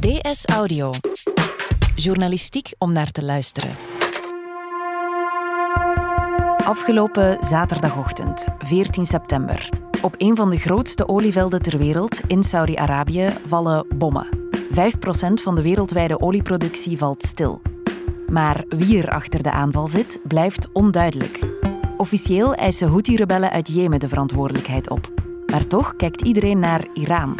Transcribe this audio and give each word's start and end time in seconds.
DS 0.00 0.46
Audio. 0.46 0.90
Journalistiek 1.94 2.72
om 2.78 2.92
naar 2.92 3.10
te 3.10 3.24
luisteren. 3.24 3.70
Afgelopen 6.64 7.36
zaterdagochtend, 7.44 8.46
14 8.58 9.06
september. 9.06 9.68
Op 10.02 10.14
een 10.18 10.36
van 10.36 10.50
de 10.50 10.56
grootste 10.56 11.08
olievelden 11.08 11.62
ter 11.62 11.78
wereld, 11.78 12.20
in 12.26 12.42
Saudi-Arabië, 12.42 13.28
vallen 13.46 13.86
bommen. 13.94 14.28
5% 14.74 15.42
van 15.42 15.54
de 15.54 15.62
wereldwijde 15.62 16.20
olieproductie 16.20 16.98
valt 16.98 17.22
stil. 17.22 17.62
Maar 18.28 18.64
wie 18.68 19.02
er 19.02 19.10
achter 19.10 19.42
de 19.42 19.50
aanval 19.50 19.86
zit, 19.86 20.20
blijft 20.28 20.68
onduidelijk. 20.72 21.40
Officieel 21.96 22.54
eisen 22.54 22.88
Houthi-rebellen 22.88 23.50
uit 23.50 23.68
Jemen 23.68 24.00
de 24.00 24.08
verantwoordelijkheid 24.08 24.90
op. 24.90 25.12
Maar 25.46 25.66
toch 25.66 25.96
kijkt 25.96 26.22
iedereen 26.22 26.58
naar 26.58 26.86
Iran. 26.94 27.36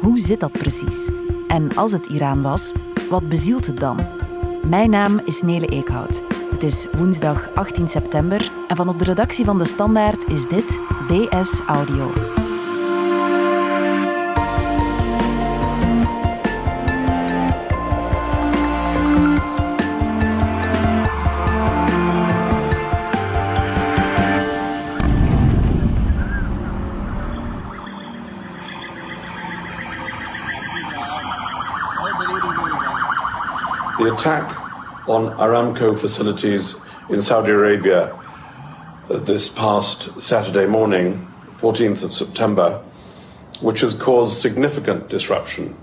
Hoe 0.00 0.18
zit 0.18 0.40
dat 0.40 0.52
precies? 0.52 1.21
En 1.52 1.76
als 1.76 1.92
het 1.92 2.06
Iran 2.06 2.42
was, 2.42 2.72
wat 3.10 3.28
bezielt 3.28 3.66
het 3.66 3.80
dan? 3.80 3.98
Mijn 4.66 4.90
naam 4.90 5.20
is 5.24 5.42
Nele 5.42 5.66
Eekhout. 5.66 6.22
Het 6.50 6.62
is 6.62 6.86
woensdag 6.96 7.54
18 7.54 7.88
september 7.88 8.50
en 8.68 8.76
van 8.76 8.88
op 8.88 8.98
de 8.98 9.04
redactie 9.04 9.44
van 9.44 9.58
De 9.58 9.64
Standaard 9.64 10.30
is 10.30 10.48
dit 10.48 10.78
DS 11.08 11.60
Audio. 11.66 12.31
Attack 34.22 34.56
on 35.08 35.36
Aramco 35.38 35.98
facilities 35.98 36.76
in 37.10 37.20
Saudi 37.20 37.50
Arabia 37.50 38.16
uh, 39.10 39.18
this 39.18 39.48
past 39.48 40.22
Saturday 40.22 40.64
morning, 40.64 41.26
14th 41.56 42.04
of 42.04 42.12
September, 42.12 42.80
which 43.60 43.80
has 43.80 43.94
caused 43.94 44.40
significant 44.40 45.08
disruption 45.08 45.76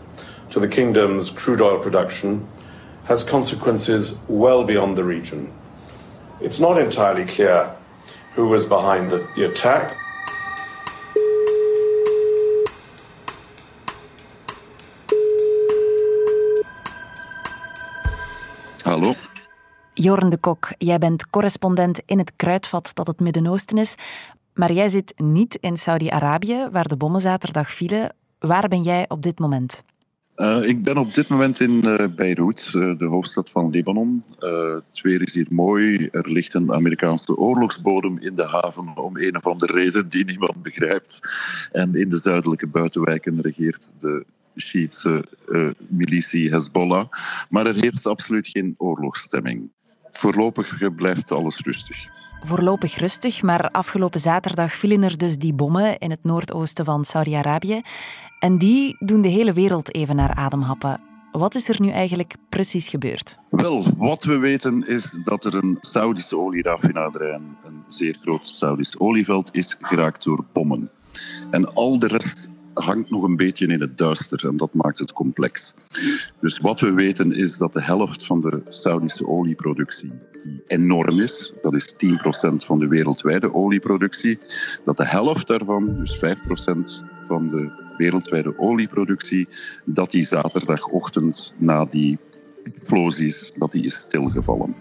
to 0.51 0.61
the 0.61 0.69
kingdom's 0.69 1.29
crude 1.29 1.59
oil 1.59 1.79
production, 1.79 2.47
has 3.07 3.25
consequences 3.25 4.17
well 4.29 4.63
beyond 4.63 4.97
the 4.97 5.03
region. 5.03 5.51
It's 6.39 6.61
not 6.61 6.77
entirely 6.77 7.25
clear 7.25 7.69
who 8.35 8.47
was 8.47 8.65
behind 8.65 9.11
the, 9.11 9.27
the 9.35 9.51
attack. 9.51 9.97
Jorn 20.01 20.29
de 20.29 20.37
Kok, 20.37 20.67
jij 20.77 20.97
bent 20.97 21.29
correspondent 21.29 22.01
in 22.05 22.17
het 22.17 22.33
kruidvat 22.35 22.91
dat 22.93 23.07
het 23.07 23.19
Midden-Oosten 23.19 23.77
is. 23.77 23.95
Maar 24.53 24.71
jij 24.71 24.87
zit 24.87 25.13
niet 25.17 25.57
in 25.61 25.77
Saudi-Arabië, 25.77 26.67
waar 26.71 26.87
de 26.87 26.95
bommen 26.95 27.21
zaterdag 27.21 27.71
vielen. 27.71 28.15
Waar 28.39 28.67
ben 28.67 28.81
jij 28.81 29.05
op 29.07 29.23
dit 29.23 29.39
moment? 29.39 29.83
Uh, 30.35 30.63
ik 30.63 30.83
ben 30.83 30.97
op 30.97 31.13
dit 31.13 31.27
moment 31.27 31.59
in 31.59 31.85
uh, 31.85 32.07
Beirut, 32.15 32.71
uh, 32.75 32.97
de 32.97 33.05
hoofdstad 33.05 33.49
van 33.49 33.69
Libanon. 33.69 34.23
het 34.39 35.01
weer 35.01 35.21
is 35.21 35.33
hier 35.33 35.47
mooi. 35.49 36.07
Er 36.11 36.31
ligt 36.31 36.53
een 36.53 36.73
Amerikaanse 36.73 37.37
oorlogsbodem 37.37 38.17
in 38.19 38.35
de 38.35 38.47
haven 38.47 38.97
om 38.97 39.17
een 39.17 39.35
of 39.35 39.47
andere 39.47 39.73
reden 39.73 40.09
die 40.09 40.25
niemand 40.25 40.63
begrijpt. 40.63 41.19
En 41.71 41.95
in 41.95 42.09
de 42.09 42.17
zuidelijke 42.17 42.67
buitenwijken 42.67 43.41
regeert 43.41 43.93
de 43.99 44.25
Shiïtse 44.57 45.23
militie 45.87 46.49
Hezbollah. 46.49 47.05
Maar 47.49 47.65
er 47.65 47.75
heerst 47.75 48.05
absoluut 48.05 48.47
geen 48.47 48.75
oorlogsstemming. 48.77 49.69
Voorlopig 50.11 50.95
blijft 50.95 51.31
alles 51.31 51.59
rustig. 51.59 52.07
Voorlopig 52.41 52.95
rustig, 52.95 53.41
maar 53.41 53.71
afgelopen 53.71 54.19
zaterdag 54.19 54.73
vielen 54.73 55.03
er 55.03 55.17
dus 55.17 55.37
die 55.37 55.53
bommen 55.53 55.97
in 55.97 56.09
het 56.09 56.23
noordoosten 56.23 56.85
van 56.85 57.05
Saudi-Arabië. 57.05 57.81
En 58.39 58.57
die 58.57 58.95
doen 58.99 59.21
de 59.21 59.27
hele 59.27 59.53
wereld 59.53 59.93
even 59.93 60.15
naar 60.15 60.33
adem 60.33 60.61
happen. 60.61 60.99
Wat 61.31 61.55
is 61.55 61.69
er 61.69 61.81
nu 61.81 61.89
eigenlijk 61.89 62.35
precies 62.49 62.87
gebeurd? 62.87 63.37
Wel, 63.49 63.85
wat 63.97 64.23
we 64.23 64.37
weten 64.37 64.87
is 64.87 65.19
dat 65.23 65.45
er 65.45 65.55
een 65.55 65.77
Saudische 65.81 66.37
olieraffinaderij, 66.37 67.33
een 67.33 67.83
zeer 67.87 68.17
groot 68.21 68.47
Saudisch 68.47 68.99
olieveld, 68.99 69.49
is 69.53 69.77
geraakt 69.81 70.23
door 70.23 70.45
bommen. 70.53 70.89
En 71.51 71.73
al 71.73 71.99
de 71.99 72.07
rest 72.07 72.49
hangt 72.79 73.09
nog 73.09 73.23
een 73.23 73.35
beetje 73.35 73.67
in 73.67 73.81
het 73.81 73.97
duister 73.97 74.47
en 74.47 74.57
dat 74.57 74.73
maakt 74.73 74.99
het 74.99 75.13
complex. 75.13 75.73
Dus 76.41 76.57
wat 76.57 76.79
we 76.79 76.93
weten 76.93 77.31
is 77.31 77.57
dat 77.57 77.73
de 77.73 77.81
helft 77.81 78.25
van 78.25 78.41
de 78.41 78.61
Saudische 78.67 79.27
olieproductie, 79.27 80.11
die 80.43 80.63
enorm 80.67 81.19
is, 81.19 81.53
dat 81.61 81.73
is 81.73 81.93
10% 81.93 81.97
van 82.55 82.79
de 82.79 82.87
wereldwijde 82.87 83.53
olieproductie, 83.53 84.39
dat 84.85 84.97
de 84.97 85.07
helft 85.07 85.47
daarvan, 85.47 85.97
dus 85.97 86.17
5% 86.17 86.19
van 87.23 87.49
de 87.49 87.71
wereldwijde 87.97 88.59
olieproductie, 88.59 89.47
dat 89.85 90.11
die 90.11 90.23
zaterdagochtend 90.23 91.53
na 91.57 91.85
die 91.85 92.17
explosies, 92.63 93.51
dat 93.55 93.71
die 93.71 93.85
is 93.85 93.95
stilgevallen. 93.95 94.75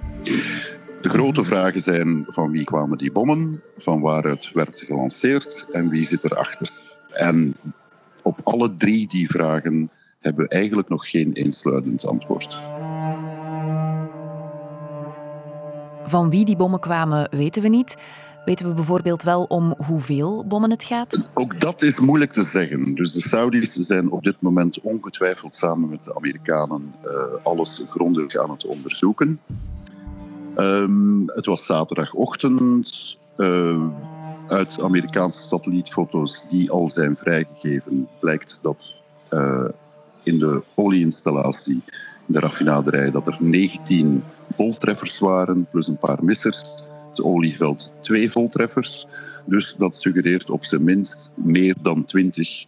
De 1.00 1.08
grote 1.08 1.44
vragen 1.44 1.80
zijn 1.80 2.24
van 2.28 2.50
wie 2.50 2.64
kwamen 2.64 2.98
die 2.98 3.12
bommen, 3.12 3.62
van 3.76 4.00
waaruit 4.00 4.52
werd 4.52 4.78
ze 4.78 4.86
gelanceerd 4.86 5.66
en 5.72 5.88
wie 5.88 6.06
zit 6.06 6.24
erachter. 6.24 6.70
En 7.12 7.54
op 8.28 8.40
alle 8.44 8.74
drie 8.74 9.08
die 9.08 9.30
vragen 9.30 9.90
hebben 10.20 10.44
we 10.44 10.50
eigenlijk 10.50 10.88
nog 10.88 11.10
geen 11.10 11.32
eensluidend 11.32 12.06
antwoord. 12.06 12.58
Van 16.02 16.30
wie 16.30 16.44
die 16.44 16.56
bommen 16.56 16.80
kwamen, 16.80 17.28
weten 17.30 17.62
we 17.62 17.68
niet. 17.68 17.96
Weten 18.44 18.68
we 18.68 18.74
bijvoorbeeld 18.74 19.22
wel 19.22 19.44
om 19.44 19.74
hoeveel 19.86 20.44
bommen 20.46 20.70
het 20.70 20.84
gaat? 20.84 21.30
Ook 21.34 21.60
dat 21.60 21.82
is 21.82 22.00
moeilijk 22.00 22.32
te 22.32 22.42
zeggen. 22.42 22.94
Dus 22.94 23.12
de 23.12 23.20
Saudis 23.20 23.72
zijn 23.72 24.10
op 24.10 24.22
dit 24.22 24.40
moment 24.40 24.80
ongetwijfeld 24.80 25.56
samen 25.56 25.88
met 25.88 26.04
de 26.04 26.14
Amerikanen 26.14 26.94
uh, 27.04 27.10
alles 27.42 27.82
grondig 27.88 28.36
aan 28.36 28.50
het 28.50 28.66
onderzoeken. 28.66 29.40
Um, 30.56 31.22
het 31.26 31.46
was 31.46 31.66
zaterdagochtend. 31.66 33.18
Uh, 33.36 33.86
uit 34.48 34.80
Amerikaanse 34.80 35.46
satellietfoto's 35.46 36.44
die 36.48 36.70
al 36.70 36.88
zijn 36.90 37.16
vrijgegeven 37.16 38.08
blijkt 38.20 38.58
dat 38.62 39.02
uh, 39.30 39.64
in 40.22 40.38
de 40.38 40.62
olieinstallatie, 40.74 41.82
in 42.26 42.34
de 42.34 42.40
raffinaderij, 42.40 43.10
dat 43.10 43.26
er 43.26 43.36
19 43.40 44.22
voltreffers 44.48 45.18
waren, 45.18 45.66
plus 45.70 45.88
een 45.88 45.98
paar 45.98 46.24
missers. 46.24 46.82
Het 47.10 47.22
olieveld 47.22 47.92
twee 48.00 48.30
voltreffers. 48.30 49.06
Dus 49.44 49.74
dat 49.78 49.96
suggereert 49.96 50.50
op 50.50 50.64
zijn 50.64 50.84
minst 50.84 51.30
meer 51.34 51.74
dan 51.82 52.04
20 52.04 52.64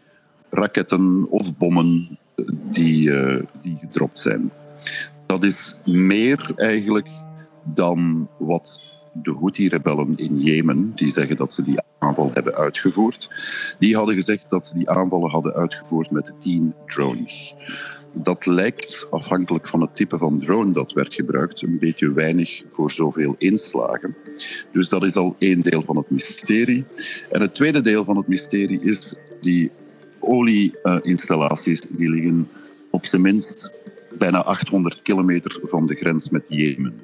raketten 0.51 1.27
of 1.31 1.57
bommen 1.57 2.19
die, 2.71 3.09
uh, 3.09 3.43
die 3.61 3.79
gedropt 3.81 4.19
zijn. 4.19 4.51
Dat 5.27 5.45
is 5.45 5.75
meer 5.85 6.53
eigenlijk 6.57 7.09
dan 7.65 8.29
wat 8.39 8.81
de 9.13 9.33
Houthi-rebellen 9.33 10.17
in 10.17 10.41
Jemen, 10.41 10.93
die 10.95 11.11
zeggen 11.11 11.37
dat 11.37 11.53
ze 11.53 11.63
die 11.63 11.81
aanval 11.99 12.31
hebben 12.33 12.55
uitgevoerd, 12.55 13.31
die 13.79 13.97
hadden 13.97 14.15
gezegd 14.15 14.45
dat 14.49 14.67
ze 14.67 14.79
die 14.79 14.91
aanvallen 14.91 15.31
hadden 15.31 15.55
uitgevoerd 15.55 16.11
met 16.11 16.33
tien 16.39 16.75
drones. 16.87 17.55
Dat 18.13 18.47
lijkt, 18.47 19.07
afhankelijk 19.11 19.67
van 19.67 19.81
het 19.81 19.97
type 19.97 20.19
van 20.19 20.41
drone 20.41 20.73
dat 20.73 20.93
werd 20.93 21.15
gebruikt, 21.15 21.63
een 21.63 21.79
beetje 21.79 22.13
weinig 22.13 22.63
voor 22.69 22.91
zoveel 22.91 23.35
inslagen. 23.39 24.17
Dus 24.73 24.89
dat 24.89 25.05
is 25.05 25.17
al 25.17 25.37
één 25.39 25.61
deel 25.61 25.83
van 25.83 25.97
het 25.97 26.11
mysterie. 26.11 26.85
En 27.31 27.41
het 27.41 27.55
tweede 27.55 27.81
deel 27.81 28.05
van 28.05 28.17
het 28.17 28.29
mysterie 28.29 28.81
is 28.81 29.15
die 29.41 29.71
olieinstallaties, 30.19 31.81
die 31.81 32.11
liggen 32.11 32.49
op 32.91 33.07
zijn 33.07 33.23
minst 33.23 33.73
bijna 34.19 34.43
800 34.43 35.03
kilometer 35.03 35.61
van 35.63 35.87
de 35.87 35.95
grens 35.95 36.31
met 36.31 36.45
Jemen. 36.49 37.01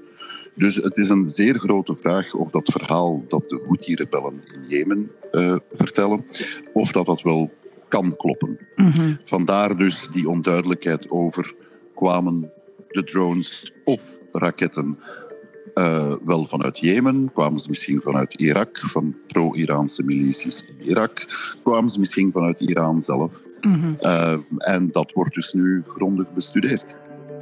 Dus 0.56 0.74
het 0.74 0.96
is 0.96 1.08
een 1.08 1.26
zeer 1.26 1.58
grote 1.58 1.96
vraag 2.00 2.34
of 2.34 2.50
dat 2.50 2.70
verhaal 2.72 3.24
dat 3.28 3.48
de 3.48 3.62
Houthi-rebellen 3.66 4.42
in 4.54 4.68
Jemen 4.68 5.10
uh, 5.32 5.56
vertellen, 5.72 6.24
of 6.72 6.92
dat 6.92 7.06
dat 7.06 7.22
wel 7.22 7.52
kan 7.88 8.16
kloppen. 8.16 8.58
Mm-hmm. 8.76 9.18
Vandaar 9.24 9.76
dus 9.76 10.08
die 10.12 10.28
onduidelijkheid 10.28 11.10
over 11.10 11.54
kwamen 11.94 12.52
de 12.88 13.04
drones 13.04 13.72
of 13.84 14.00
raketten 14.32 14.98
uh, 15.74 16.14
wel 16.24 16.46
vanuit 16.46 16.78
Jemen, 16.78 17.32
kwamen 17.32 17.60
ze 17.60 17.68
misschien 17.68 18.00
vanuit 18.00 18.34
Irak, 18.34 18.78
van 18.78 19.16
pro-Iraanse 19.26 20.02
milities 20.02 20.64
in 20.64 20.86
Irak, 20.86 21.26
kwamen 21.62 21.90
ze 21.90 22.00
misschien 22.00 22.32
vanuit 22.32 22.60
Iran 22.60 23.02
zelf. 23.02 23.32
Mm-hmm. 23.60 23.96
Uh, 24.00 24.38
en 24.56 24.90
dat 24.92 25.12
wordt 25.12 25.34
dus 25.34 25.52
nu 25.52 25.82
grondig 25.86 26.32
bestudeerd. 26.34 26.94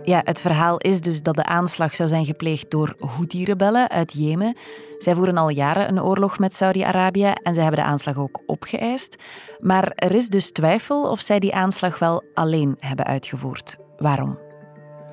Ja, 0.04 0.20
het 0.24 0.40
verhaal 0.40 0.78
is 0.78 1.00
dus 1.00 1.22
dat 1.22 1.36
de 1.36 1.44
aanslag 1.44 1.94
zou 1.94 2.08
zijn 2.08 2.24
gepleegd 2.24 2.70
door 2.70 2.94
Houthi-rebellen 2.98 3.90
uit 3.90 4.12
Jemen. 4.12 4.56
Zij 4.98 5.14
voeren 5.14 5.36
al 5.36 5.48
jaren 5.48 5.88
een 5.88 6.02
oorlog 6.02 6.38
met 6.38 6.54
Saudi-Arabië 6.54 7.32
en 7.42 7.54
zij 7.54 7.62
hebben 7.62 7.82
de 7.82 7.88
aanslag 7.88 8.18
ook 8.18 8.42
opgeëist. 8.46 9.16
Maar 9.60 9.92
er 9.94 10.14
is 10.14 10.28
dus 10.28 10.50
twijfel 10.52 11.10
of 11.10 11.20
zij 11.20 11.38
die 11.38 11.54
aanslag 11.54 11.98
wel 11.98 12.24
alleen 12.34 12.74
hebben 12.78 13.06
uitgevoerd. 13.06 13.76
Waarom? 13.96 14.38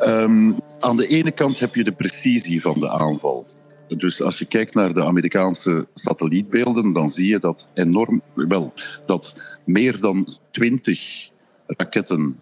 Um, 0.08 0.60
aan 0.80 0.98
de 0.98 1.08
ene 1.08 1.32
kant 1.32 1.60
heb 1.60 1.76
je 1.76 1.84
de 1.84 1.92
precisie 1.92 2.62
van 2.62 2.80
de 2.80 2.90
aanval. 2.90 3.48
Dus 3.88 4.22
als 4.22 4.40
je 4.40 4.46
kijkt 4.46 4.74
naar 4.74 4.94
de 4.94 5.04
Amerikaanse 5.04 5.88
satellietbeelden, 5.94 6.94
dan 6.94 7.10
zie 7.10 7.28
je 7.28 7.40
dat 7.40 7.70
enorm, 7.74 8.22
wel, 8.34 8.74
dat 9.06 9.36
meer 9.66 10.00
dan 10.00 10.38
twintig 10.52 11.30
raketten 11.68 12.40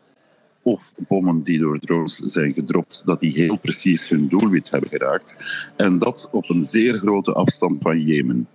of 0.70 0.94
bommen 1.08 1.44
die 1.44 1.60
door 1.60 1.80
drones 1.80 2.16
zijn 2.16 2.54
gedropt, 2.54 3.02
dat 3.06 3.20
die 3.20 3.32
heel 3.32 3.58
precies 3.58 4.10
hun 4.10 4.28
doelwit 4.28 4.70
hebben 4.70 4.90
geraakt. 4.90 5.38
En 5.76 6.00
dat 6.00 6.30
op 6.32 6.50
een 6.50 6.64
zeer 6.64 6.98
grote 6.98 7.34
afstand 7.34 7.82
van 7.82 8.02
Jemen. 8.02 8.48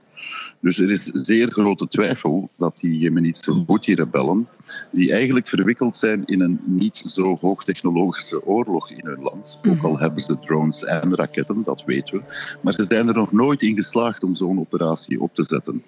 Dus 0.64 0.78
er 0.78 0.90
is 0.90 1.05
zeer 1.05 1.50
grote 1.50 1.88
twijfel 1.88 2.50
dat 2.58 2.81
die 2.81 2.99
Jemenitische 2.99 3.64
Houthi-rebellen, 3.66 4.49
die 4.90 5.12
eigenlijk 5.12 5.49
verwikkeld 5.49 5.96
zijn 5.96 6.22
in 6.25 6.40
een 6.40 6.61
niet 6.64 7.02
zo 7.06 7.38
hoogtechnologische 7.40 8.46
oorlog 8.46 8.90
in 8.90 9.06
hun 9.06 9.22
land, 9.22 9.58
ook 9.69 9.82
al 9.82 9.99
hebben 9.99 10.22
ze 10.22 10.38
drones 10.38 10.84
en 10.84 11.14
raketten, 11.14 11.62
dat 11.64 11.84
weten 11.84 12.19
we, 12.19 12.22
maar 12.62 12.72
ze 12.72 12.82
zijn 12.82 13.08
er 13.08 13.14
nog 13.14 13.32
nooit 13.32 13.62
in 13.62 13.75
geslaagd 13.75 14.22
om 14.22 14.34
zo'n 14.34 14.61
operatie 14.61 15.20
op 15.20 15.34
te 15.34 15.43
zetten. 15.43 15.82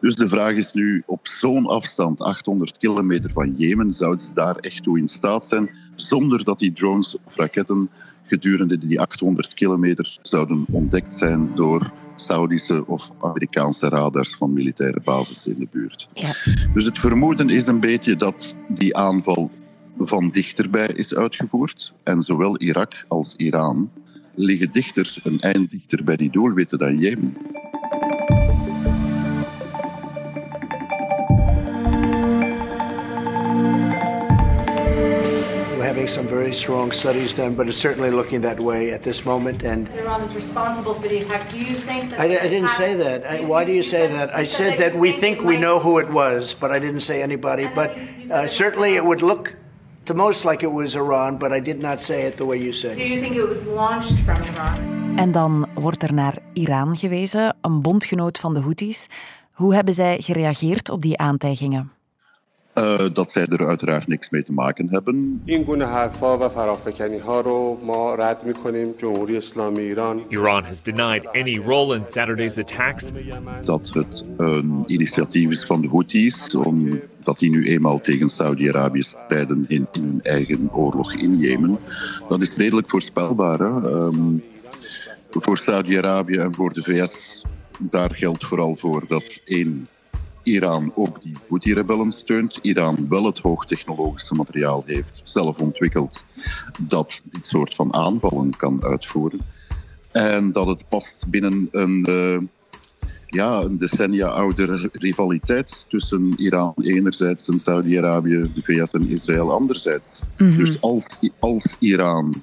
Dus 0.00 0.14
de 0.14 0.28
vraag 0.28 0.54
is 0.54 0.72
nu, 0.72 1.02
op 1.06 1.26
zo'n 1.26 1.66
afstand, 1.66 2.20
800 2.20 2.78
kilometer 2.78 3.30
van 3.30 3.54
Jemen, 3.56 3.92
zouden 3.92 4.24
ze 4.24 4.34
daar 4.34 4.56
echt 4.56 4.82
toe 4.82 4.98
in 4.98 5.08
staat 5.08 5.46
zijn, 5.46 5.70
zonder 5.94 6.44
dat 6.44 6.58
die 6.58 6.72
drones 6.72 7.16
of 7.24 7.36
raketten 7.36 7.90
gedurende 8.26 8.78
die 8.78 9.00
800 9.00 9.54
kilometer 9.54 10.18
zouden 10.22 10.66
ontdekt 10.70 11.14
zijn 11.14 11.54
door 11.54 11.92
Saudische 12.20 12.86
of 12.86 13.10
Amerikaanse 13.20 13.88
radars 13.88 14.34
van 14.34 14.52
militaire 14.52 15.00
bases 15.04 15.46
in 15.46 15.58
de 15.58 15.68
buurt. 15.70 16.08
Ja. 16.14 16.32
Dus 16.74 16.84
het 16.84 16.98
vermoeden 16.98 17.50
is 17.50 17.66
een 17.66 17.80
beetje 17.80 18.16
dat 18.16 18.54
die 18.68 18.96
aanval 18.96 19.50
van 19.98 20.30
dichterbij 20.30 20.86
is 20.88 21.14
uitgevoerd. 21.14 21.92
En 22.02 22.22
zowel 22.22 22.58
Irak 22.58 23.04
als 23.08 23.34
Iran 23.36 23.90
liggen 24.34 24.70
dichter, 24.70 25.16
een 25.22 25.40
eind 25.40 25.70
dichter 25.70 26.04
bij 26.04 26.16
die 26.16 26.30
doelwitten 26.30 26.78
dan 26.78 26.98
Jemen. 26.98 27.36
Some 36.06 36.26
very 36.26 36.52
strong 36.52 36.92
studies 36.92 37.32
done, 37.32 37.54
but 37.54 37.68
it's 37.68 37.76
certainly 37.76 38.10
looking 38.10 38.40
that 38.42 38.60
way 38.60 38.92
at 38.92 39.02
this 39.02 39.24
moment. 39.24 39.62
And 39.62 39.88
Iran 39.88 40.22
is 40.22 40.34
responsible 40.34 40.94
for 40.94 41.08
the 41.08 41.18
attack. 41.18 41.50
Do 41.50 41.58
you 41.58 41.74
think 41.74 42.10
that? 42.10 42.20
I, 42.20 42.24
I 42.24 42.48
didn't 42.48 42.70
say 42.70 42.94
that. 42.94 43.24
I, 43.26 43.40
why 43.40 43.64
do 43.64 43.72
you 43.72 43.82
say 43.82 44.06
that? 44.06 44.34
I 44.34 44.44
said 44.46 44.78
that 44.78 44.94
we 44.94 45.12
think 45.12 45.42
we 45.42 45.56
know 45.56 45.78
who 45.78 45.98
it 45.98 46.10
was, 46.10 46.54
but 46.54 46.70
I 46.70 46.78
didn't 46.78 47.00
say 47.00 47.22
anybody. 47.22 47.66
But 47.74 47.90
uh, 48.30 48.46
certainly 48.46 48.94
it 48.96 49.04
would 49.04 49.22
look 49.22 49.56
to 50.04 50.14
most 50.14 50.44
like 50.44 50.62
it 50.62 50.72
was 50.72 50.94
Iran, 50.94 51.38
but 51.38 51.52
I 51.52 51.60
did 51.60 51.80
not 51.80 52.00
say 52.00 52.26
it 52.26 52.36
the 52.36 52.44
way 52.44 52.58
you 52.58 52.72
said. 52.72 52.96
Do 52.96 53.02
you 53.02 53.20
think 53.20 53.36
it 53.36 53.48
was 53.48 53.64
launched 53.64 54.18
from 54.24 54.42
Iran? 54.42 55.00
En 55.16 55.32
dan 55.32 55.66
wordt 55.74 56.02
er 56.02 56.12
naar 56.12 56.38
Iran 56.52 56.96
gewezen, 56.96 57.56
een 57.60 57.82
bondgenoot 57.82 58.38
van 58.38 58.54
de 58.54 58.60
Houthis. 58.60 59.06
Hoe 59.52 59.74
hebben 59.74 59.94
zij 59.94 60.20
gereageerd 60.20 60.88
op 60.88 61.02
die 61.02 61.18
aantijgingen? 61.18 61.92
Uh, 62.80 62.98
dat 63.12 63.30
zij 63.30 63.46
er 63.46 63.66
uiteraard 63.66 64.06
niks 64.06 64.30
mee 64.30 64.42
te 64.42 64.52
maken 64.52 64.88
hebben. 64.90 65.40
Iran 70.28 70.64
has 70.64 70.82
denied 70.82 71.28
any 71.32 71.56
role 71.66 71.94
in 71.96 72.02
Saturday's 72.06 72.58
attacks. 72.58 73.10
Dat 73.64 73.90
het 73.94 74.24
een 74.36 74.84
initiatief 74.86 75.50
is 75.50 75.64
van 75.64 75.80
de 75.80 75.88
Houthis, 75.88 76.54
omdat 76.54 77.38
die 77.38 77.50
nu 77.50 77.68
eenmaal 77.68 78.00
tegen 78.00 78.28
Saudi-Arabië 78.28 79.02
strijden 79.02 79.64
in, 79.68 79.86
in, 79.92 80.02
hun 80.02 80.20
eigen 80.22 80.70
oorlog 80.72 81.14
in 81.14 81.38
Jemen. 81.38 81.78
Dat 82.28 82.40
is 82.40 82.56
redelijk 82.56 82.88
voorspelbaar. 82.88 83.58
Hè? 83.58 83.90
Um, 83.90 84.42
voor 85.30 85.58
Saudi-Arabië 85.58 86.36
en 86.36 86.54
voor 86.54 86.72
de 86.72 86.82
VS, 86.82 87.42
daar 87.78 88.14
geldt 88.14 88.44
vooral 88.44 88.76
voor 88.76 89.04
dat 89.08 89.40
één 89.44 89.86
Iran 90.42 90.92
ook 90.94 91.22
die 91.22 91.36
Houthi-rebellen 91.48 92.10
steunt. 92.10 92.58
Iran 92.62 93.06
wel 93.08 93.24
het 93.24 93.38
hoogtechnologische 93.38 94.34
materiaal 94.34 94.82
heeft, 94.86 95.20
zelf 95.24 95.60
ontwikkeld, 95.60 96.24
dat 96.78 97.20
dit 97.24 97.46
soort 97.46 97.74
van 97.74 97.94
aanvallen 97.94 98.56
kan 98.56 98.84
uitvoeren. 98.84 99.40
En 100.12 100.52
dat 100.52 100.66
het 100.66 100.88
past 100.88 101.26
binnen 101.28 101.68
een, 101.70 102.06
uh, 102.10 102.38
ja, 103.26 103.62
een 103.62 103.76
decennia 103.76 104.26
oude 104.26 104.90
rivaliteit 104.92 105.86
tussen 105.88 106.32
Iran 106.36 106.74
enerzijds 106.82 107.48
en 107.48 107.58
Saudi-Arabië, 107.58 108.50
de 108.54 108.62
VS 108.62 108.92
en 108.92 109.08
Israël 109.08 109.52
anderzijds. 109.52 110.22
Mm 110.38 110.48
-hmm. 110.48 110.56
Dus 110.56 110.80
als, 110.80 111.06
als 111.38 111.76
Iran 111.78 112.42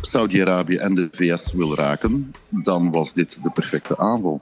Saudi-Arabië 0.00 0.76
en 0.76 0.94
de 0.94 1.08
VS 1.12 1.52
wil 1.52 1.74
raken, 1.74 2.32
dan 2.48 2.90
was 2.90 3.14
dit 3.14 3.38
de 3.42 3.50
perfecte 3.50 3.98
aanval. 3.98 4.40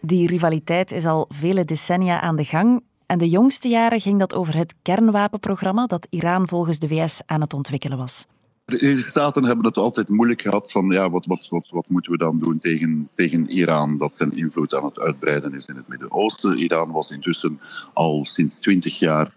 Die 0.00 0.26
rivaliteit 0.26 0.92
is 0.92 1.06
al 1.06 1.26
vele 1.28 1.64
decennia 1.64 2.20
aan 2.20 2.36
de 2.36 2.44
gang. 2.44 2.82
En 3.06 3.18
de 3.18 3.28
jongste 3.28 3.68
jaren 3.68 4.00
ging 4.00 4.18
dat 4.18 4.34
over 4.34 4.56
het 4.56 4.74
kernwapenprogramma 4.82 5.86
dat 5.86 6.06
Iran 6.10 6.48
volgens 6.48 6.78
de 6.78 6.88
VS 6.88 7.20
aan 7.26 7.40
het 7.40 7.54
ontwikkelen 7.54 7.98
was. 7.98 8.26
De 8.64 9.00
Staten 9.00 9.44
hebben 9.44 9.64
het 9.64 9.76
altijd 9.76 10.08
moeilijk 10.08 10.42
gehad 10.42 10.72
van 10.72 10.90
ja, 10.90 11.10
wat, 11.10 11.26
wat, 11.26 11.46
wat, 11.50 11.68
wat 11.70 11.88
moeten 11.88 12.12
we 12.12 12.18
dan 12.18 12.38
doen 12.38 12.58
tegen, 12.58 13.08
tegen 13.12 13.48
Iran 13.48 13.98
dat 13.98 14.16
zijn 14.16 14.36
invloed 14.36 14.74
aan 14.74 14.84
het 14.84 14.98
uitbreiden 14.98 15.54
is 15.54 15.66
in 15.66 15.76
het 15.76 15.88
Midden-Oosten. 15.88 16.58
Iran 16.58 16.90
was 16.90 17.10
intussen 17.10 17.60
al 17.92 18.24
sinds 18.24 18.58
twintig 18.58 18.98
jaar 18.98 19.34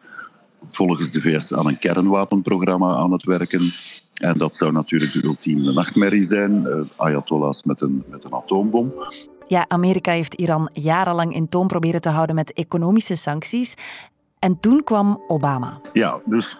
volgens 0.63 1.11
de 1.11 1.21
VS 1.21 1.53
aan 1.53 1.67
een 1.67 1.79
kernwapenprogramma 1.79 2.95
aan 2.95 3.11
het 3.11 3.23
werken. 3.23 3.71
En 4.13 4.37
dat 4.37 4.55
zou 4.55 4.71
natuurlijk 4.71 5.11
de 5.13 5.23
ultieme 5.23 5.73
nachtmerrie 5.73 6.23
zijn. 6.23 6.63
Uh, 6.63 6.81
Ayatollahs 6.95 7.63
met 7.63 7.81
een, 7.81 8.03
met 8.09 8.23
een 8.23 8.33
atoombom. 8.33 8.93
Ja, 9.51 9.65
Amerika 9.67 10.11
heeft 10.11 10.33
Iran 10.33 10.69
jarenlang 10.73 11.33
in 11.33 11.49
toom 11.49 11.67
proberen 11.67 12.01
te 12.01 12.09
houden 12.09 12.35
met 12.35 12.53
economische 12.53 13.15
sancties. 13.15 13.75
En 14.39 14.59
toen 14.59 14.83
kwam 14.83 15.23
Obama. 15.27 15.81
Ja, 15.93 16.21
dus 16.25 16.57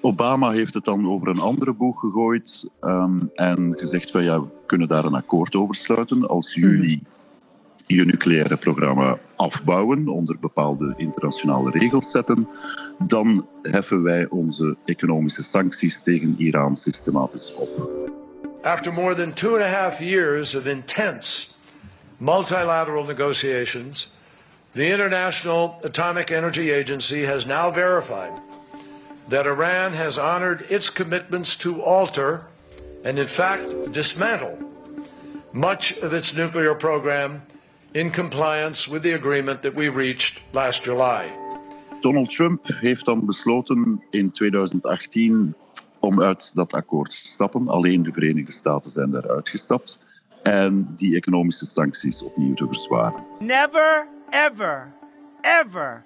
Obama 0.00 0.50
heeft 0.50 0.74
het 0.74 0.84
dan 0.84 1.08
over 1.08 1.28
een 1.28 1.38
andere 1.40 1.72
boeg 1.72 2.00
gegooid 2.00 2.68
um, 2.80 3.30
en 3.34 3.74
gezegd 3.76 4.10
van 4.10 4.24
ja, 4.24 4.40
we 4.40 4.46
kunnen 4.66 4.88
daar 4.88 5.04
een 5.04 5.14
akkoord 5.14 5.54
over 5.54 5.74
sluiten 5.74 6.28
als 6.28 6.54
jullie 6.54 7.02
mm. 7.02 7.08
je 7.86 8.04
nucleaire 8.04 8.56
programma 8.56 9.18
afbouwen, 9.36 10.08
onder 10.08 10.38
bepaalde 10.38 10.94
internationale 10.96 11.70
regels 11.70 12.10
zetten, 12.10 12.48
dan 12.98 13.46
heffen 13.62 14.02
wij 14.02 14.28
onze 14.28 14.76
economische 14.84 15.42
sancties 15.42 16.02
tegen 16.02 16.34
Iran 16.38 16.76
systematisch 16.76 17.54
op. 17.54 17.68
After 18.62 18.92
more 18.92 19.14
than 19.14 19.32
two 19.32 19.52
and 19.52 19.62
a 19.62 19.80
half 19.82 19.98
years 19.98 20.56
of 20.56 20.66
intense 20.66 21.53
multilateral 22.24 23.04
negotiations, 23.04 24.18
the 24.72 24.90
International 24.90 25.78
Atomic 25.84 26.30
Energy 26.30 26.70
Agency 26.70 27.22
has 27.24 27.46
now 27.46 27.70
verified 27.70 28.32
that 29.28 29.46
Iran 29.46 29.92
has 29.92 30.18
honored 30.18 30.64
its 30.70 30.90
commitments 30.90 31.56
to 31.58 31.82
alter 31.82 32.46
and, 33.04 33.18
in 33.18 33.26
fact, 33.26 33.92
dismantle 33.92 34.58
much 35.52 35.92
of 35.98 36.12
its 36.14 36.34
nuclear 36.34 36.74
program 36.74 37.42
in 37.92 38.10
compliance 38.10 38.88
with 38.88 39.02
the 39.02 39.12
agreement 39.12 39.62
that 39.62 39.74
we 39.74 39.88
reached 39.88 40.40
last 40.52 40.82
July. 40.84 41.30
Donald 42.00 42.30
Trump 42.30 42.66
heeft 42.66 43.04
dan 43.04 43.26
besloten 43.26 44.02
in 44.10 44.30
2018 44.30 45.54
om 46.00 46.22
uit 46.22 46.50
dat 46.54 46.72
akkoord 46.72 47.10
te 47.10 47.26
stappen. 47.26 47.68
Alleen 47.68 48.02
de 48.02 48.12
Verenigde 48.12 48.52
Staten 48.52 48.90
zijn 48.90 49.10
daaruit 49.10 49.48
gestapt. 49.48 50.00
En 50.44 50.92
die 50.96 51.16
economische 51.16 51.66
sancties 51.66 52.22
opnieuw 52.22 52.54
te 52.54 52.66
verzwaren. 52.66 53.24
Never, 53.38 54.08
ever, 54.30 54.92
ever 55.40 56.04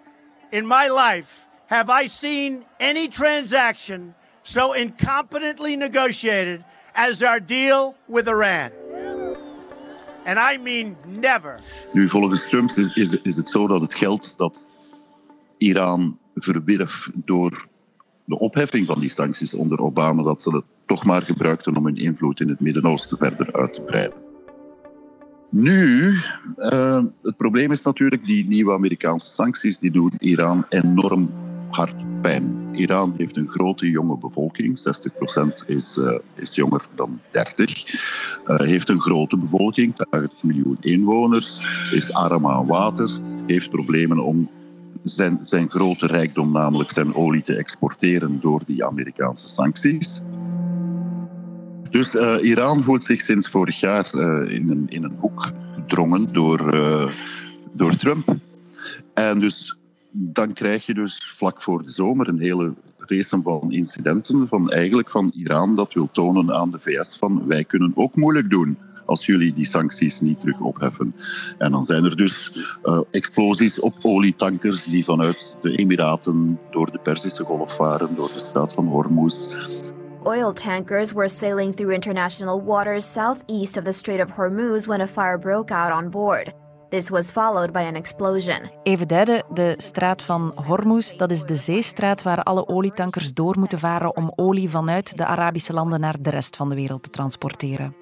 in 0.50 0.66
my 0.66 0.88
life 0.88 1.48
have 1.66 2.02
I 2.02 2.08
seen 2.08 2.64
any 2.78 3.08
transaction 3.08 4.14
so 4.42 4.72
incompetently 4.72 5.76
negotiated 5.76 6.64
as 6.94 7.22
our 7.22 7.40
deal 7.46 7.94
with 8.06 8.28
Iran. 8.28 8.70
And 10.24 10.38
I 10.38 10.58
mean 10.62 10.96
never. 11.06 11.60
Nu, 11.92 12.08
volgens 12.08 12.48
Trump 12.48 12.70
is, 12.70 12.96
is, 12.96 13.22
is 13.22 13.36
het 13.36 13.48
zo 13.48 13.66
dat 13.66 13.80
het 13.80 13.94
geld 13.94 14.38
dat 14.38 14.70
Iran 15.58 16.18
verwierf 16.34 17.10
door 17.14 17.66
de 18.24 18.38
opheffing 18.38 18.86
van 18.86 19.00
die 19.00 19.08
sancties 19.08 19.54
onder 19.54 19.78
Obama, 19.78 20.22
dat 20.22 20.42
ze 20.42 20.50
het 20.50 20.64
toch 20.86 21.04
maar 21.04 21.22
gebruikten 21.22 21.76
om 21.76 21.84
hun 21.84 21.96
invloed 21.96 22.40
in 22.40 22.48
het 22.48 22.60
Midden-Oosten 22.60 23.18
verder 23.18 23.52
uit 23.52 23.72
te 23.72 23.80
breiden. 23.80 24.27
Nu, 25.50 26.14
uh, 26.56 27.02
het 27.22 27.36
probleem 27.36 27.72
is 27.72 27.82
natuurlijk, 27.82 28.26
die 28.26 28.46
nieuwe 28.46 28.72
Amerikaanse 28.72 29.26
sancties 29.26 29.78
die 29.78 29.90
doen 29.90 30.12
Iran 30.18 30.66
enorm 30.68 31.30
hard 31.70 32.20
pijn. 32.22 32.68
Iran 32.72 33.14
heeft 33.16 33.36
een 33.36 33.48
grote 33.48 33.90
jonge 33.90 34.18
bevolking, 34.18 34.78
60% 34.78 35.64
is, 35.66 35.96
uh, 35.96 36.18
is 36.34 36.54
jonger 36.54 36.84
dan 36.94 37.20
30. 37.30 37.86
Uh, 38.46 38.56
heeft 38.56 38.88
een 38.88 39.00
grote 39.00 39.36
bevolking, 39.36 39.96
80 39.96 40.42
miljoen 40.42 40.76
inwoners, 40.80 41.60
is 41.92 42.12
arm 42.12 42.46
aan 42.46 42.66
water, 42.66 43.10
heeft 43.46 43.70
problemen 43.70 44.18
om 44.18 44.50
zijn, 45.04 45.38
zijn 45.42 45.70
grote 45.70 46.06
rijkdom, 46.06 46.52
namelijk 46.52 46.90
zijn 46.90 47.14
olie, 47.14 47.42
te 47.42 47.56
exporteren 47.56 48.40
door 48.40 48.60
die 48.66 48.84
Amerikaanse 48.84 49.48
sancties. 49.48 50.20
Dus 51.90 52.14
uh, 52.14 52.36
Iran 52.42 52.82
voelt 52.82 53.02
zich 53.02 53.20
sinds 53.20 53.48
vorig 53.48 53.80
jaar 53.80 54.10
uh, 54.14 54.54
in, 54.54 54.70
een, 54.70 54.86
in 54.88 55.04
een 55.04 55.16
hoek 55.18 55.52
gedrongen 55.74 56.32
door, 56.32 56.74
uh, 56.74 57.08
door 57.72 57.96
Trump. 57.96 58.36
En 59.14 59.38
dus 59.38 59.76
dan 60.10 60.52
krijg 60.52 60.86
je 60.86 60.94
dus 60.94 61.32
vlak 61.36 61.62
voor 61.62 61.82
de 61.82 61.90
zomer 61.90 62.28
een 62.28 62.40
hele 62.40 62.74
race 62.96 63.40
van 63.42 63.72
incidenten 63.72 64.48
van 64.48 64.70
eigenlijk 64.70 65.10
van 65.10 65.32
Iran 65.34 65.76
dat 65.76 65.92
wil 65.92 66.08
tonen 66.12 66.54
aan 66.54 66.70
de 66.70 66.78
VS 66.80 67.16
van 67.16 67.46
wij 67.46 67.64
kunnen 67.64 67.92
ook 67.94 68.16
moeilijk 68.16 68.50
doen 68.50 68.78
als 69.06 69.26
jullie 69.26 69.54
die 69.54 69.66
sancties 69.66 70.20
niet 70.20 70.40
terug 70.40 70.60
opheffen. 70.60 71.14
En 71.58 71.70
dan 71.70 71.84
zijn 71.84 72.04
er 72.04 72.16
dus 72.16 72.52
explosies 73.10 73.80
op 73.80 73.94
olietankers 74.02 74.84
die 74.84 75.04
vanuit 75.04 75.56
de 75.62 75.76
Emiraten 75.76 76.58
door 76.70 76.90
de 76.90 76.98
Perzische 76.98 77.44
Golf 77.44 77.76
varen, 77.76 78.14
door 78.14 78.30
de 78.32 78.40
straat 78.40 78.72
van 78.72 78.86
Hormuz. 78.86 79.46
Oil 80.26 80.52
tankers 80.52 81.12
were 81.12 81.28
sailing 81.28 81.74
through 81.74 81.94
international 81.94 82.60
waters 82.64 83.12
southeast 83.12 83.76
of 83.76 83.84
the 83.84 83.92
Strait 83.92 84.20
of 84.20 84.30
Hormuz 84.30 84.86
when 84.86 85.00
a 85.00 85.06
fire 85.06 85.38
broke 85.38 85.70
out 85.70 85.92
on 85.92 86.10
board. 86.10 86.52
This 86.90 87.08
was 87.10 87.30
followed 87.30 87.72
by 87.72 87.80
an 87.80 87.94
explosion. 87.94 88.70
Even 88.82 89.08
duiden, 89.08 89.44
de 89.52 89.74
straat 89.76 90.22
van 90.22 90.52
Hormuz, 90.66 91.16
dat 91.16 91.30
is 91.30 91.42
de 91.42 91.54
zeestraat 91.54 92.22
waar 92.22 92.42
alle 92.42 92.68
olietankers 92.68 93.32
door 93.32 93.58
moeten 93.58 93.78
varen 93.78 94.16
om 94.16 94.32
olie 94.36 94.70
vanuit 94.70 95.16
de 95.16 95.24
Arabische 95.24 95.72
landen 95.72 96.00
naar 96.00 96.16
de 96.20 96.30
rest 96.30 96.56
van 96.56 96.68
de 96.68 96.74
wereld 96.74 97.02
te 97.02 97.10
transporteren. 97.10 97.94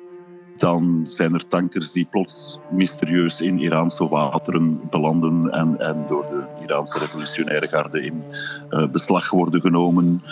Dan 0.56 1.00
zijn 1.06 1.35
er 1.35 1.49
tankers 1.49 1.92
die 1.92 2.06
plots 2.11 2.58
mysterieus 2.70 3.40
in 3.40 3.58
Iraanse 3.58 4.08
wateren 4.08 4.80
belanden 4.90 5.50
en, 5.50 5.78
en 5.78 6.04
door 6.08 6.26
de 6.26 6.44
Iraanse 6.62 6.99
revolutionaire 6.99 7.68
garde 7.68 8.04
in 8.04 8.25
uh, 8.70 8.87
beslag 8.90 9.30
worden 9.30 9.61
genomen. 9.61 10.23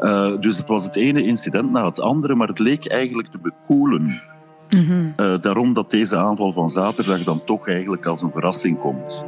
Uh, 0.00 0.40
dus 0.40 0.58
het 0.58 0.68
was 0.68 0.84
het 0.84 0.96
ene 0.96 1.22
incident 1.22 1.70
na 1.70 1.84
het 1.84 2.00
andere, 2.00 2.34
maar 2.34 2.48
het 2.48 2.58
leek 2.58 2.86
eigenlijk 2.86 3.28
te 3.28 3.38
bekoelen. 3.38 4.22
Mm-hmm. 4.68 5.12
Uh, 5.16 5.40
daarom 5.40 5.72
dat 5.72 5.90
deze 5.90 6.16
aanval 6.16 6.52
van 6.52 6.70
zaterdag 6.70 7.24
dan 7.24 7.44
toch 7.44 7.68
eigenlijk 7.68 8.06
als 8.06 8.22
een 8.22 8.30
verrassing 8.30 8.78
komt. 8.78 9.24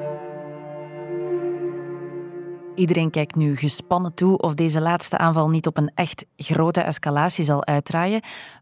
Iedereen 2.75 3.11
kijkt 3.11 3.35
nu 3.35 3.57
gespannen 3.57 4.15
toe 4.15 4.39
of 4.39 4.55
deze 4.55 4.81
laatste 4.81 5.19
aanval 5.19 5.49
niet 5.49 5.67
op 5.67 5.77
een 5.77 5.91
echt 5.95 6.25
grote 6.37 6.81
escalatie 6.81 7.45
zal 7.45 7.67
uitdraaien. 7.67 8.21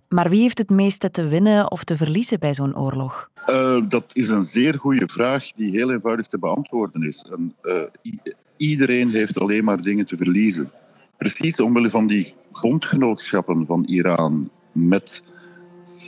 Maar 0.08 0.30
wie 0.30 0.40
heeft 0.40 0.58
het 0.58 0.70
meeste 0.70 1.10
te 1.10 1.28
winnen 1.28 1.70
of 1.70 1.84
te 1.84 1.96
verliezen 1.96 2.38
bij 2.38 2.54
zo'n 2.54 2.76
oorlog? 2.76 3.30
Uh, 3.46 3.78
dat 3.88 4.04
is 4.12 4.28
een 4.28 4.42
zeer 4.42 4.78
goede 4.78 5.08
vraag 5.08 5.52
die 5.52 5.70
heel 5.70 5.92
eenvoudig 5.92 6.26
te 6.26 6.38
beantwoorden 6.38 7.02
is. 7.02 7.26
En, 7.32 7.54
uh, 7.62 8.12
iedereen 8.56 9.10
heeft 9.10 9.40
alleen 9.40 9.64
maar 9.64 9.82
dingen 9.82 10.04
te 10.04 10.16
verliezen. 10.16 10.70
Precies 11.18 11.60
omwille 11.60 11.90
van 11.90 12.06
die 12.06 12.34
grondgenootschappen 12.52 13.66
van 13.66 13.84
Iran 13.84 14.50
met 14.72 15.22